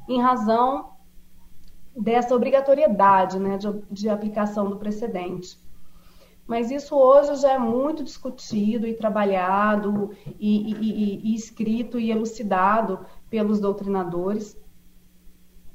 em 0.09 0.19
razão 0.19 0.93
dessa 1.95 2.35
obrigatoriedade 2.35 3.39
né, 3.39 3.59
de, 3.59 3.69
de 3.91 4.09
aplicação 4.09 4.71
do 4.71 4.77
precedente. 4.77 5.59
Mas 6.47 6.71
isso 6.71 6.97
hoje 6.97 7.37
já 7.37 7.53
é 7.53 7.59
muito 7.59 8.03
discutido 8.03 8.87
e 8.87 8.95
trabalhado 8.95 10.11
e, 10.39 10.73
e, 10.73 11.21
e, 11.31 11.35
escrito 11.35 11.99
e 11.99 12.11
elucidado 12.11 13.01
pelos 13.31 13.61
doutrinadores. 13.61 14.61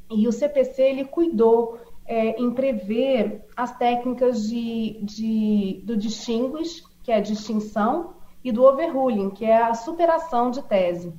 E 0.09 0.27
o 0.27 0.31
CPC 0.31 0.81
ele 0.81 1.05
cuidou 1.05 1.79
é, 2.05 2.41
em 2.41 2.51
prever 2.51 3.45
as 3.55 3.75
técnicas 3.77 4.47
de, 4.47 4.99
de, 5.01 5.81
do 5.83 5.97
distinguish, 5.97 6.83
que 7.03 7.11
é 7.11 7.15
a 7.15 7.21
distinção, 7.21 8.15
e 8.43 8.51
do 8.51 8.63
overruling, 8.63 9.29
que 9.29 9.45
é 9.45 9.61
a 9.61 9.73
superação 9.73 10.51
de 10.51 10.61
tese. 10.61 11.13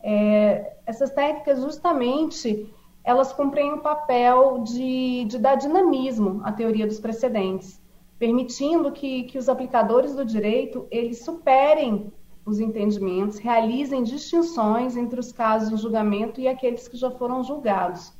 É, 0.00 0.76
essas 0.86 1.10
técnicas 1.10 1.60
justamente 1.60 2.72
elas 3.04 3.32
cumprem 3.32 3.72
o 3.72 3.80
papel 3.80 4.60
de, 4.60 5.24
de 5.24 5.38
dar 5.38 5.56
dinamismo 5.56 6.40
à 6.44 6.52
teoria 6.52 6.86
dos 6.86 7.00
precedentes, 7.00 7.81
permitindo 8.22 8.92
que, 8.92 9.24
que 9.24 9.36
os 9.36 9.48
aplicadores 9.48 10.14
do 10.14 10.24
direito 10.24 10.86
eles 10.92 11.24
superem 11.24 12.12
os 12.46 12.60
entendimentos, 12.60 13.38
realizem 13.38 14.04
distinções 14.04 14.96
entre 14.96 15.18
os 15.18 15.32
casos 15.32 15.70
de 15.70 15.76
julgamento 15.76 16.40
e 16.40 16.46
aqueles 16.46 16.86
que 16.86 16.96
já 16.96 17.10
foram 17.10 17.42
julgados. 17.42 18.16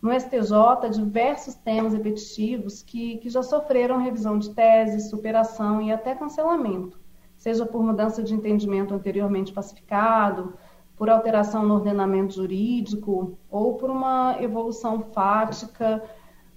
No 0.00 0.12
STJ, 0.12 0.88
diversos 0.92 1.56
temas 1.56 1.94
repetitivos 1.94 2.80
que, 2.80 3.16
que 3.16 3.28
já 3.28 3.42
sofreram 3.42 3.98
revisão 3.98 4.38
de 4.38 4.50
tese, 4.50 5.10
superação 5.10 5.82
e 5.82 5.90
até 5.90 6.14
cancelamento, 6.14 7.00
seja 7.36 7.66
por 7.66 7.82
mudança 7.82 8.22
de 8.22 8.32
entendimento 8.32 8.94
anteriormente 8.94 9.52
pacificado, 9.52 10.54
por 10.96 11.10
alteração 11.10 11.66
no 11.66 11.74
ordenamento 11.74 12.34
jurídico 12.34 13.36
ou 13.50 13.74
por 13.74 13.90
uma 13.90 14.36
evolução 14.40 15.02
fática 15.12 16.00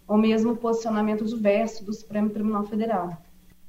ou 0.07 0.17
mesmo 0.17 0.55
posicionamento 0.55 1.25
diverso 1.25 1.83
do 1.83 1.93
Supremo 1.93 2.29
Tribunal 2.29 2.65
Federal. 2.65 3.17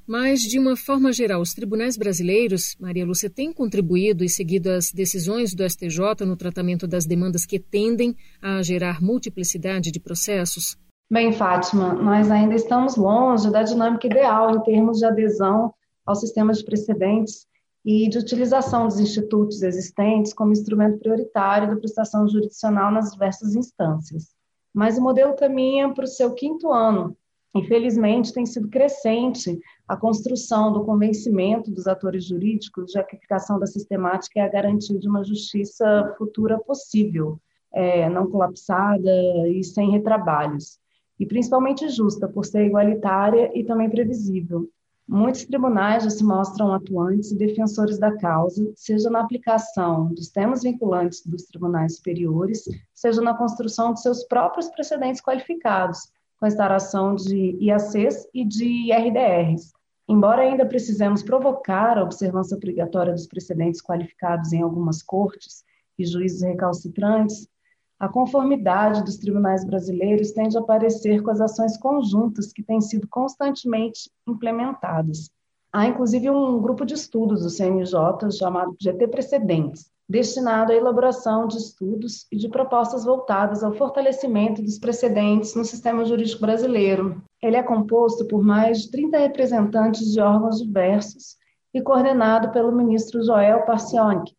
Mas, 0.07 0.41
de 0.41 0.57
uma 0.57 0.77
forma 0.77 1.13
geral, 1.13 1.41
os 1.41 1.53
tribunais 1.53 1.97
brasileiros, 1.97 2.77
Maria 2.79 3.05
Lúcia, 3.05 3.29
têm 3.29 3.53
contribuído 3.53 4.23
e 4.23 4.29
seguido 4.29 4.71
as 4.71 4.93
decisões 4.93 5.53
do 5.53 5.69
STJ 5.69 6.25
no 6.25 6.37
tratamento 6.37 6.87
das 6.87 7.05
demandas 7.05 7.45
que 7.45 7.59
tendem 7.59 8.15
a 8.41 8.63
gerar 8.63 9.03
multiplicidade 9.03 9.91
de 9.91 9.99
processos? 9.99 10.77
Bem, 11.11 11.33
Fátima, 11.33 11.93
nós 11.93 12.31
ainda 12.31 12.55
estamos 12.55 12.97
longe 12.97 13.51
da 13.51 13.65
dinâmica 13.65 14.07
ideal 14.07 14.55
em 14.55 14.63
termos 14.63 14.99
de 14.99 15.07
adesão 15.07 15.75
ao 16.05 16.15
sistema 16.15 16.53
de 16.53 16.65
precedentes 16.65 17.45
e 17.85 18.09
de 18.09 18.19
utilização 18.19 18.87
dos 18.87 19.01
institutos 19.01 19.63
existentes 19.63 20.33
como 20.33 20.53
instrumento 20.53 20.99
prioritário 20.99 21.69
da 21.69 21.77
prestação 21.77 22.29
jurisdicional 22.29 22.93
nas 22.93 23.11
diversas 23.11 23.57
instâncias. 23.57 24.36
Mas 24.77 24.99
o 24.99 25.01
modelo 25.01 25.35
caminha 25.35 25.89
para 25.95 26.05
o 26.05 26.07
seu 26.07 26.35
quinto 26.35 26.71
ano. 26.71 27.17
Infelizmente, 27.55 28.31
tem 28.31 28.45
sido 28.45 28.69
crescente 28.69 29.59
a 29.89 29.97
construção 29.97 30.71
do 30.71 30.85
convencimento 30.85 31.71
dos 31.71 31.87
atores 31.87 32.27
jurídicos 32.27 32.89
de 32.89 32.93
que 32.93 32.99
a 32.99 33.01
aplicação 33.01 33.59
da 33.59 33.67
sistemática 33.67 34.39
é 34.39 34.43
a 34.43 34.51
garantia 34.51 34.99
de 34.99 35.09
uma 35.09 35.25
justiça 35.25 36.15
futura 36.19 36.59
possível, 36.59 37.41
é, 37.73 38.07
não 38.11 38.31
colapsada 38.31 39.49
e 39.49 39.65
sem 39.65 39.93
retrabalhos, 39.93 40.79
e 41.19 41.25
principalmente 41.25 41.89
justa, 41.89 42.29
por 42.29 42.45
ser 42.45 42.67
igualitária 42.67 43.51
e 43.59 43.65
também 43.65 43.89
previsível. 43.89 44.69
Muitos 45.09 45.45
tribunais 45.45 46.03
já 46.03 46.11
se 46.11 46.25
mostram 46.25 46.75
atuantes 46.75 47.31
e 47.31 47.39
defensores 47.39 47.97
da 47.97 48.17
causa, 48.17 48.73
seja 48.75 49.09
na 49.09 49.21
aplicação 49.21 50.13
dos 50.13 50.29
temas 50.29 50.63
vinculantes 50.63 51.25
dos 51.25 51.45
tribunais 51.45 51.97
superiores, 51.97 52.65
seja 52.93 53.23
na 53.23 53.33
construção 53.33 53.95
de 53.95 54.03
seus 54.03 54.25
próprios 54.25 54.69
precedentes 54.69 55.21
qualificados, 55.21 56.11
com 56.39 56.45
a 56.45 56.49
instalação 56.49 57.15
de 57.15 57.57
IACs 57.61 58.27
e 58.35 58.45
de 58.45 58.93
RDRs. 58.93 59.73
Embora 60.09 60.43
ainda 60.43 60.67
precisemos 60.67 61.23
provocar 61.23 61.99
a 61.99 62.03
observância 62.03 62.57
obrigatória 62.57 63.13
dos 63.13 63.29
precedentes 63.29 63.81
qualificados 63.81 64.53
em 64.53 64.61
algumas 64.61 65.03
cortes 65.03 65.65
e 65.97 66.05
juízes 66.05 66.43
recalcitrantes, 66.43 67.49
a 67.99 68.09
conformidade 68.09 69.03
dos 69.03 69.17
tribunais 69.17 69.65
brasileiros 69.65 70.33
tende 70.33 70.57
a 70.57 70.61
aparecer 70.61 71.23
com 71.23 71.31
as 71.31 71.41
ações 71.41 71.79
conjuntas 71.79 72.53
que 72.53 72.63
têm 72.63 72.81
sido 72.81 73.09
constantemente 73.09 74.11
implementadas. 74.29 75.31
Há, 75.73 75.87
inclusive, 75.87 76.29
um 76.31 76.61
grupo 76.61 76.85
de 76.85 76.95
estudos 76.95 77.43
do 77.43 77.51
CNJ 77.51 78.31
chamado 78.33 78.77
GT 78.79 79.09
Precedentes, 79.09 79.91
destinado 80.09 80.73
à 80.73 80.75
elaboração 80.75 81.47
de 81.47 81.57
estudos 81.57 82.27
e 82.31 82.37
de 82.37 82.49
propostas 82.49 83.05
voltadas 83.05 83.65
ao 83.65 83.75
fortalecimento 83.75 84.63
dos 84.63 84.79
precedentes 84.79 85.55
no 85.55 85.65
sistema 85.65 86.05
jurídico 86.05 86.41
brasileiro. 86.41 87.23
Ele 87.43 87.57
é 87.57 87.63
composto 87.63 88.27
por 88.27 88.43
mais 88.43 88.83
de 88.83 88.91
30 88.91 89.19
representantes 89.19 90.13
de 90.13 90.21
órgãos 90.21 90.59
diversos 90.63 91.37
e 91.75 91.81
coordenado 91.81 92.53
pelo 92.53 92.73
ministro 92.73 93.25
Joel 93.25 93.65
Parcionic, 93.65 94.33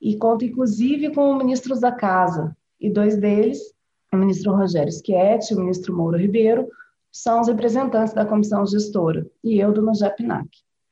e 0.00 0.16
conta 0.16 0.44
inclusive 0.44 1.14
com 1.14 1.34
ministros 1.34 1.80
da 1.80 1.90
Casa, 1.90 2.54
e 2.80 2.90
dois 2.90 3.16
deles, 3.16 3.58
o 4.12 4.16
ministro 4.16 4.54
Rogério 4.54 4.92
Schietti 4.92 5.52
e 5.52 5.56
o 5.56 5.60
ministro 5.60 5.94
Moura 5.94 6.18
Ribeiro, 6.18 6.68
são 7.12 7.40
os 7.40 7.48
representantes 7.48 8.12
da 8.12 8.26
comissão 8.26 8.66
gestora, 8.66 9.26
e 9.42 9.58
eu 9.58 9.72
do 9.72 9.82
NOJEPNAC. 9.82 10.48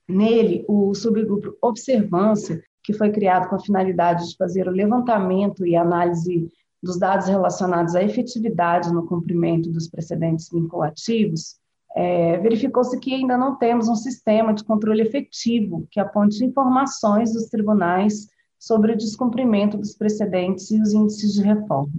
Nele, 0.08 0.64
o 0.68 0.94
subgrupo 0.94 1.56
Observância, 1.60 2.62
que 2.82 2.92
foi 2.92 3.10
criado 3.10 3.48
com 3.48 3.56
a 3.56 3.60
finalidade 3.60 4.28
de 4.28 4.36
fazer 4.36 4.68
o 4.68 4.72
levantamento 4.72 5.66
e 5.66 5.76
análise 5.76 6.48
dos 6.82 6.98
dados 6.98 7.28
relacionados 7.28 7.94
à 7.94 8.02
efetividade 8.02 8.92
no 8.92 9.06
cumprimento 9.06 9.70
dos 9.70 9.88
precedentes 9.88 10.48
vinculativos, 10.52 11.56
é, 11.94 12.38
verificou-se 12.38 12.98
que 12.98 13.14
ainda 13.14 13.36
não 13.36 13.56
temos 13.56 13.88
um 13.88 13.94
sistema 13.94 14.54
de 14.54 14.64
controle 14.64 15.02
efetivo 15.02 15.86
que 15.90 16.00
aponte 16.00 16.44
informações 16.44 17.32
dos 17.32 17.48
tribunais 17.48 18.26
sobre 18.62 18.92
o 18.92 18.96
descumprimento 18.96 19.76
dos 19.76 19.92
precedentes 19.92 20.70
e 20.70 20.80
os 20.80 20.92
índices 20.92 21.32
de 21.32 21.42
reforma. 21.42 21.92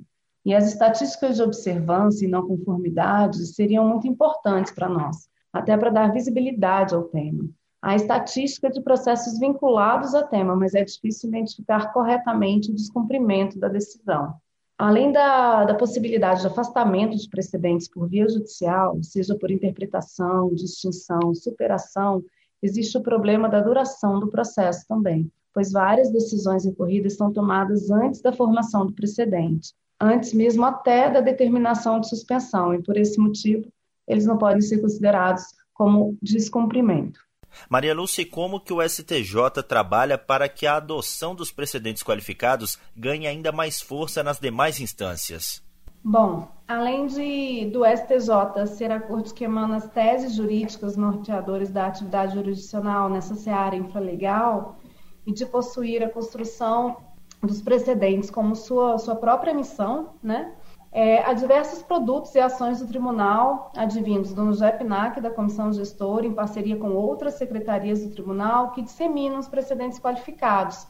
E 0.46 0.56
as 0.56 0.66
estatísticas 0.66 1.36
de 1.36 1.44
observância 1.44 2.26
e 2.26 2.30
não 2.30 2.48
conformidade 2.48 3.46
seriam 3.48 3.86
muito 3.86 4.08
importantes 4.08 4.72
para 4.72 4.88
nós, 4.88 5.28
até 5.52 5.76
para 5.76 5.90
dar 5.90 6.14
visibilidade 6.14 6.96
ao 6.96 7.04
tema. 7.04 7.50
Há 7.82 7.98
estatística 7.98 8.70
de 8.70 8.82
processos 8.82 9.38
vinculados 9.38 10.16
ao 10.16 10.26
tema, 10.26 10.56
mas 10.56 10.74
é 10.74 10.86
difícil 10.86 11.28
identificar 11.28 11.92
corretamente 11.92 12.72
o 12.72 12.76
descumprimento 12.76 13.60
da 13.60 13.68
decisão. 13.68 14.34
Além 14.78 15.12
da, 15.12 15.66
da 15.66 15.76
possibilidade 15.76 16.42
de 16.42 16.48
afastamento 16.48 17.18
de 17.18 17.28
precedentes 17.28 17.90
por 17.90 18.08
via 18.08 18.28
judicial, 18.30 18.98
seja 19.04 19.36
por 19.36 19.52
interpretação, 19.52 20.54
distinção, 20.56 21.36
superação, 21.36 22.24
existe 22.62 22.98
o 22.98 23.04
problema 23.04 23.50
da 23.50 23.60
duração 23.60 24.18
do 24.18 24.30
processo 24.30 24.88
também 24.88 25.30
pois 25.54 25.72
várias 25.72 26.12
decisões 26.12 26.66
recorridas 26.66 27.16
são 27.16 27.32
tomadas 27.32 27.90
antes 27.92 28.22
da 28.22 28.34
formação 28.34 28.86
do 28.88 28.94
precedente, 28.94 29.74
antes 30.00 30.34
mesmo 30.34 30.66
até 30.66 31.10
da 31.10 31.22
determinação 31.22 32.00
de 32.00 32.10
suspensão, 32.10 32.74
e 32.74 32.82
por 32.82 32.98
esse 32.98 33.20
motivo 33.20 33.68
eles 34.08 34.26
não 34.26 34.38
podem 34.38 34.62
ser 34.62 34.82
considerados 34.82 35.44
como 35.74 36.18
descumprimento. 36.22 37.20
Maria 37.70 37.94
Lúcia, 37.94 38.26
como 38.26 38.60
que 38.60 38.74
o 38.74 38.82
STJ 38.82 39.64
trabalha 39.68 40.18
para 40.18 40.50
que 40.50 40.66
a 40.66 40.78
adoção 40.78 41.36
dos 41.36 41.52
precedentes 41.52 42.04
qualificados 42.04 42.80
ganhe 42.96 43.28
ainda 43.28 43.52
mais 43.52 43.80
força 43.80 44.24
nas 44.24 44.40
demais 44.40 44.80
instâncias? 44.80 45.62
Bom, 46.04 46.50
além 46.68 47.08
de 47.08 47.70
do 47.72 47.86
STJ 47.86 48.68
ser 48.68 48.92
a 48.92 49.00
corte 49.00 49.34
que 49.34 49.46
emana 49.46 49.78
as 49.78 49.88
teses 49.88 50.36
jurídicas 50.36 50.98
norteadoras 50.98 51.70
da 51.70 51.86
atividade 51.86 52.34
jurisdicional 52.34 53.10
nessa 53.10 53.36
seara 53.36 53.76
infralegal, 53.76 54.78
e 55.26 55.32
de 55.32 55.46
possuir 55.46 56.04
a 56.04 56.10
construção 56.10 56.98
dos 57.42 57.62
precedentes 57.62 58.30
como 58.30 58.56
sua, 58.56 58.98
sua 58.98 59.16
própria 59.16 59.54
missão, 59.54 60.12
né? 60.22 60.54
É, 60.96 61.24
há 61.26 61.34
diversos 61.34 61.82
produtos 61.82 62.36
e 62.36 62.40
ações 62.40 62.80
do 62.80 62.88
tribunal 62.88 63.72
advindos 63.76 64.32
do 64.32 64.54
JEPNAC, 64.54 65.20
da 65.20 65.32
Comissão 65.32 65.74
Gestora, 65.74 66.28
em 66.28 66.34
parceria 66.34 66.78
com 66.78 66.92
outras 66.92 67.34
secretarias 67.34 68.04
do 68.04 68.12
tribunal, 68.12 68.72
que 68.72 68.82
disseminam 68.84 69.40
os 69.40 69.48
precedentes 69.48 69.98
qualificados. 69.98 70.86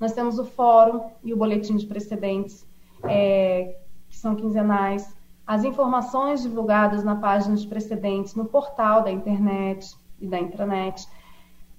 Nós 0.00 0.12
temos 0.12 0.40
o 0.40 0.44
fórum 0.44 1.08
e 1.22 1.32
o 1.32 1.36
boletim 1.36 1.76
de 1.76 1.86
precedentes, 1.86 2.66
é, 3.04 3.76
que 4.08 4.16
são 4.16 4.34
quinzenais, 4.34 5.16
as 5.46 5.62
informações 5.62 6.42
divulgadas 6.42 7.04
na 7.04 7.16
página 7.16 7.54
de 7.54 7.66
precedentes 7.68 8.34
no 8.34 8.46
portal 8.46 9.02
da 9.02 9.12
internet 9.12 9.94
e 10.18 10.26
da 10.26 10.40
intranet, 10.40 11.06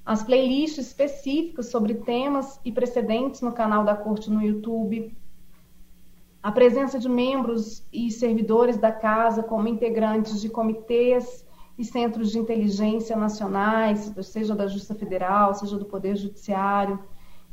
as 0.05 0.21
playlists 0.21 0.85
específicas 0.85 1.71
sobre 1.71 1.95
temas 1.95 2.59
e 2.63 2.71
precedentes 2.71 3.41
no 3.41 3.51
canal 3.51 3.83
da 3.83 3.95
Corte 3.95 4.29
no 4.29 4.41
YouTube, 4.41 5.15
a 6.43 6.51
presença 6.51 6.99
de 6.99 7.09
membros 7.09 7.83
e 7.91 8.11
servidores 8.11 8.77
da 8.77 8.91
casa 8.91 9.41
como 9.41 9.67
integrantes 9.67 10.39
de 10.39 10.47
comitês 10.47 11.43
e 11.75 11.83
centros 11.83 12.31
de 12.31 12.37
inteligência 12.37 13.15
nacionais, 13.15 14.13
seja 14.21 14.53
da 14.53 14.67
Justiça 14.67 14.93
Federal, 14.93 15.55
seja 15.55 15.75
do 15.75 15.85
Poder 15.85 16.15
Judiciário, 16.15 16.99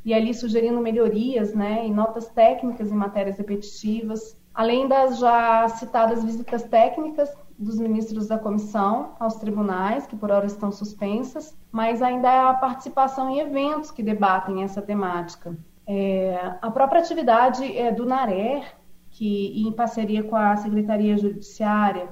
e 0.05 0.13
ali 0.13 0.35
sugerindo 0.35 0.79
melhorias 0.81 1.55
né, 1.55 1.87
e 1.87 1.91
notas 1.91 2.29
técnicas 2.29 2.93
em 2.93 2.95
matérias 2.95 3.39
repetitivas, 3.39 4.37
além 4.53 4.87
das 4.87 5.19
já 5.19 5.67
citadas 5.71 6.23
visitas 6.23 6.63
técnicas 6.65 7.33
dos 7.59 7.79
ministros 7.79 8.29
da 8.29 8.39
comissão 8.39 9.15
aos 9.19 9.37
tribunais, 9.37 10.07
que 10.07 10.17
por 10.17 10.31
hora 10.31 10.47
estão 10.47 10.71
suspensas, 10.73 11.57
mas 11.71 12.03
ainda 12.03 12.29
há 12.29 12.51
a 12.51 12.55
participação 12.55 13.31
em 13.31 13.41
eventos 13.41 13.91
que 13.91 14.03
debatem 14.03 14.63
essa 14.63 14.83
temática. 14.83 15.57
É, 15.87 16.57
a 16.61 16.71
própria 16.71 17.01
atividade 17.01 17.65
é, 17.77 17.91
do 17.91 18.07
NARER, 18.07 18.65
que, 19.11 19.67
em 19.67 19.73
parceria 19.73 20.23
com 20.23 20.37
a 20.37 20.57
Secretaria 20.57 21.17
Judiciária, 21.17 22.09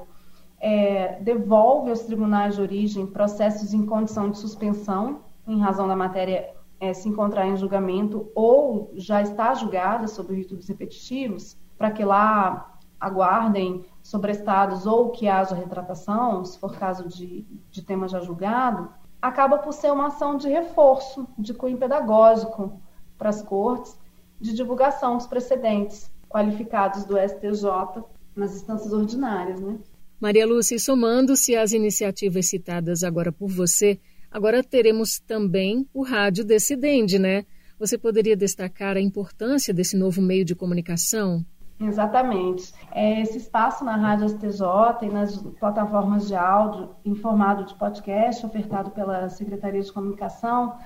é, 0.60 1.20
devolve 1.20 1.90
aos 1.90 2.00
tribunais 2.00 2.56
de 2.56 2.60
origem 2.60 3.06
processos 3.06 3.72
em 3.72 3.86
condição 3.86 4.30
de 4.30 4.38
suspensão, 4.38 5.20
em 5.46 5.58
razão 5.58 5.88
da 5.88 5.96
matéria 5.96 6.50
é, 6.78 6.92
se 6.92 7.08
encontrar 7.08 7.46
em 7.46 7.56
julgamento 7.56 8.30
ou 8.34 8.90
já 8.94 9.22
está 9.22 9.54
julgada 9.54 10.06
sob 10.06 10.32
o 10.32 10.36
rito 10.36 10.56
dos 10.56 10.68
repetitivos, 10.68 11.56
para 11.76 11.90
que 11.90 12.04
lá 12.04 12.78
aguardem 12.98 13.84
sobrestados 14.02 14.86
ou 14.86 15.10
que 15.10 15.28
haja 15.28 15.54
retratação, 15.54 16.44
se 16.44 16.58
for 16.58 16.76
caso 16.76 17.08
de, 17.08 17.46
de 17.70 17.82
tema 17.82 18.08
já 18.08 18.20
julgado, 18.20 18.88
acaba 19.20 19.58
por 19.58 19.72
ser 19.72 19.92
uma 19.92 20.06
ação 20.06 20.36
de 20.36 20.48
reforço, 20.48 21.26
de 21.38 21.52
cunho 21.52 21.76
pedagógico 21.76 22.80
para 23.18 23.28
as 23.28 23.42
cortes, 23.42 23.98
de 24.40 24.54
divulgação 24.54 25.16
dos 25.16 25.26
precedentes 25.26 26.10
qualificados 26.28 27.04
do 27.04 27.16
STJ 27.18 28.02
nas 28.34 28.54
instâncias 28.54 28.92
ordinárias, 28.92 29.60
né? 29.60 29.78
Maria 30.18 30.46
Lúcia, 30.46 30.78
somando-se 30.78 31.56
às 31.56 31.72
iniciativas 31.72 32.46
citadas 32.46 33.02
agora 33.02 33.32
por 33.32 33.48
você, 33.48 33.98
agora 34.30 34.62
teremos 34.62 35.18
também 35.18 35.88
o 35.92 36.02
Rádio 36.02 36.44
Decidende, 36.44 37.18
né? 37.18 37.44
Você 37.78 37.96
poderia 37.96 38.36
destacar 38.36 38.96
a 38.96 39.00
importância 39.00 39.72
desse 39.72 39.96
novo 39.96 40.20
meio 40.20 40.44
de 40.44 40.54
comunicação? 40.54 41.44
Exatamente. 41.80 42.74
É 42.92 43.20
esse 43.20 43.38
espaço 43.38 43.84
na 43.84 43.96
Rádio 43.96 44.28
STJ 44.28 44.62
e 45.02 45.08
nas 45.08 45.36
plataformas 45.58 46.28
de 46.28 46.36
áudio 46.36 46.90
em 47.04 47.14
formato 47.14 47.64
de 47.64 47.74
podcast 47.74 48.44
ofertado 48.44 48.90
pela 48.90 49.28
Secretaria 49.30 49.80
de 49.80 49.92
Comunicação 49.92 50.76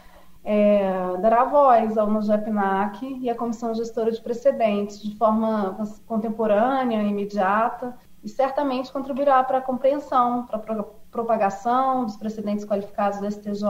é, 0.45 1.17
dará 1.21 1.45
voz 1.45 1.97
ao 1.97 2.09
NUJEPNAC 2.11 3.19
e 3.23 3.31
à 3.31 3.35
Comissão 3.35 3.75
Gestora 3.75 4.13
de 4.13 4.21
Precedentes 4.21 5.01
de 5.01 5.17
forma 5.17 5.77
contemporânea, 6.07 7.03
imediata, 7.03 7.97
e 8.23 8.29
certamente 8.29 8.93
contribuirá 8.93 9.43
para 9.43 9.59
a 9.59 9.63
compreensão, 9.63 10.47
para 10.47 10.81
a 10.81 10.85
propagação 11.11 12.05
dos 12.05 12.17
precedentes 12.17 12.65
qualificados 12.65 13.21
do 13.21 13.31
STJ 13.31 13.67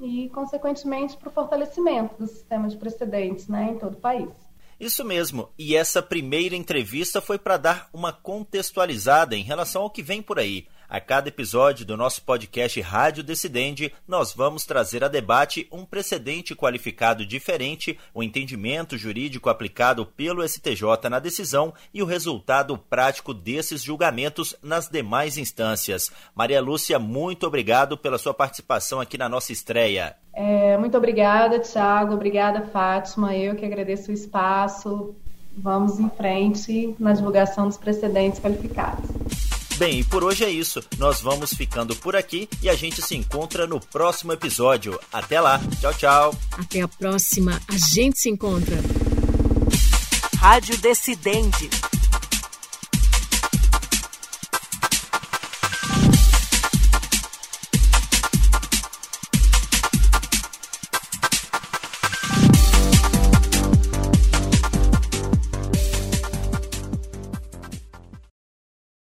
e, 0.00 0.28
consequentemente, 0.30 1.16
para 1.16 1.28
o 1.28 1.32
fortalecimento 1.32 2.14
do 2.18 2.26
sistema 2.26 2.68
de 2.68 2.76
precedentes 2.76 3.48
né, 3.48 3.70
em 3.72 3.78
todo 3.78 3.94
o 3.94 4.00
país. 4.00 4.30
Isso 4.82 5.04
mesmo, 5.04 5.48
e 5.56 5.76
essa 5.76 6.02
primeira 6.02 6.56
entrevista 6.56 7.20
foi 7.20 7.38
para 7.38 7.56
dar 7.56 7.88
uma 7.92 8.12
contextualizada 8.12 9.36
em 9.36 9.44
relação 9.44 9.82
ao 9.82 9.90
que 9.90 10.02
vem 10.02 10.20
por 10.20 10.40
aí. 10.40 10.66
A 10.92 11.00
cada 11.00 11.30
episódio 11.30 11.86
do 11.86 11.96
nosso 11.96 12.20
podcast 12.22 12.78
Rádio 12.82 13.24
Decidente, 13.24 13.90
nós 14.06 14.34
vamos 14.34 14.66
trazer 14.66 15.02
a 15.02 15.08
debate 15.08 15.66
um 15.72 15.86
precedente 15.86 16.54
qualificado 16.54 17.24
diferente, 17.24 17.98
o 18.12 18.22
entendimento 18.22 18.98
jurídico 18.98 19.48
aplicado 19.48 20.04
pelo 20.04 20.46
STJ 20.46 21.08
na 21.08 21.18
decisão 21.18 21.72
e 21.94 22.02
o 22.02 22.04
resultado 22.04 22.76
prático 22.76 23.32
desses 23.32 23.82
julgamentos 23.82 24.54
nas 24.62 24.86
demais 24.86 25.38
instâncias. 25.38 26.12
Maria 26.34 26.60
Lúcia, 26.60 26.98
muito 26.98 27.46
obrigado 27.46 27.96
pela 27.96 28.18
sua 28.18 28.34
participação 28.34 29.00
aqui 29.00 29.16
na 29.16 29.30
nossa 29.30 29.50
estreia. 29.50 30.14
É, 30.34 30.76
muito 30.76 30.98
obrigada, 30.98 31.58
Tiago. 31.58 32.12
Obrigada, 32.12 32.66
Fátima. 32.66 33.34
Eu 33.34 33.56
que 33.56 33.64
agradeço 33.64 34.10
o 34.10 34.14
espaço. 34.14 35.16
Vamos 35.56 35.98
em 35.98 36.10
frente 36.10 36.94
na 36.98 37.14
divulgação 37.14 37.66
dos 37.66 37.78
precedentes 37.78 38.38
qualificados. 38.40 39.51
Bem, 39.82 39.98
e 39.98 40.04
por 40.04 40.22
hoje 40.22 40.44
é 40.44 40.48
isso. 40.48 40.80
Nós 40.96 41.20
vamos 41.20 41.52
ficando 41.54 41.96
por 41.96 42.14
aqui 42.14 42.48
e 42.62 42.70
a 42.70 42.74
gente 42.76 43.02
se 43.02 43.16
encontra 43.16 43.66
no 43.66 43.80
próximo 43.80 44.32
episódio. 44.32 44.96
Até 45.12 45.40
lá. 45.40 45.60
Tchau, 45.80 45.92
tchau. 45.94 46.34
Até 46.52 46.82
a 46.82 46.86
próxima. 46.86 47.60
A 47.66 47.76
gente 47.76 48.16
se 48.20 48.30
encontra. 48.30 48.76
Rádio 50.38 50.78
Decidente 50.78 51.68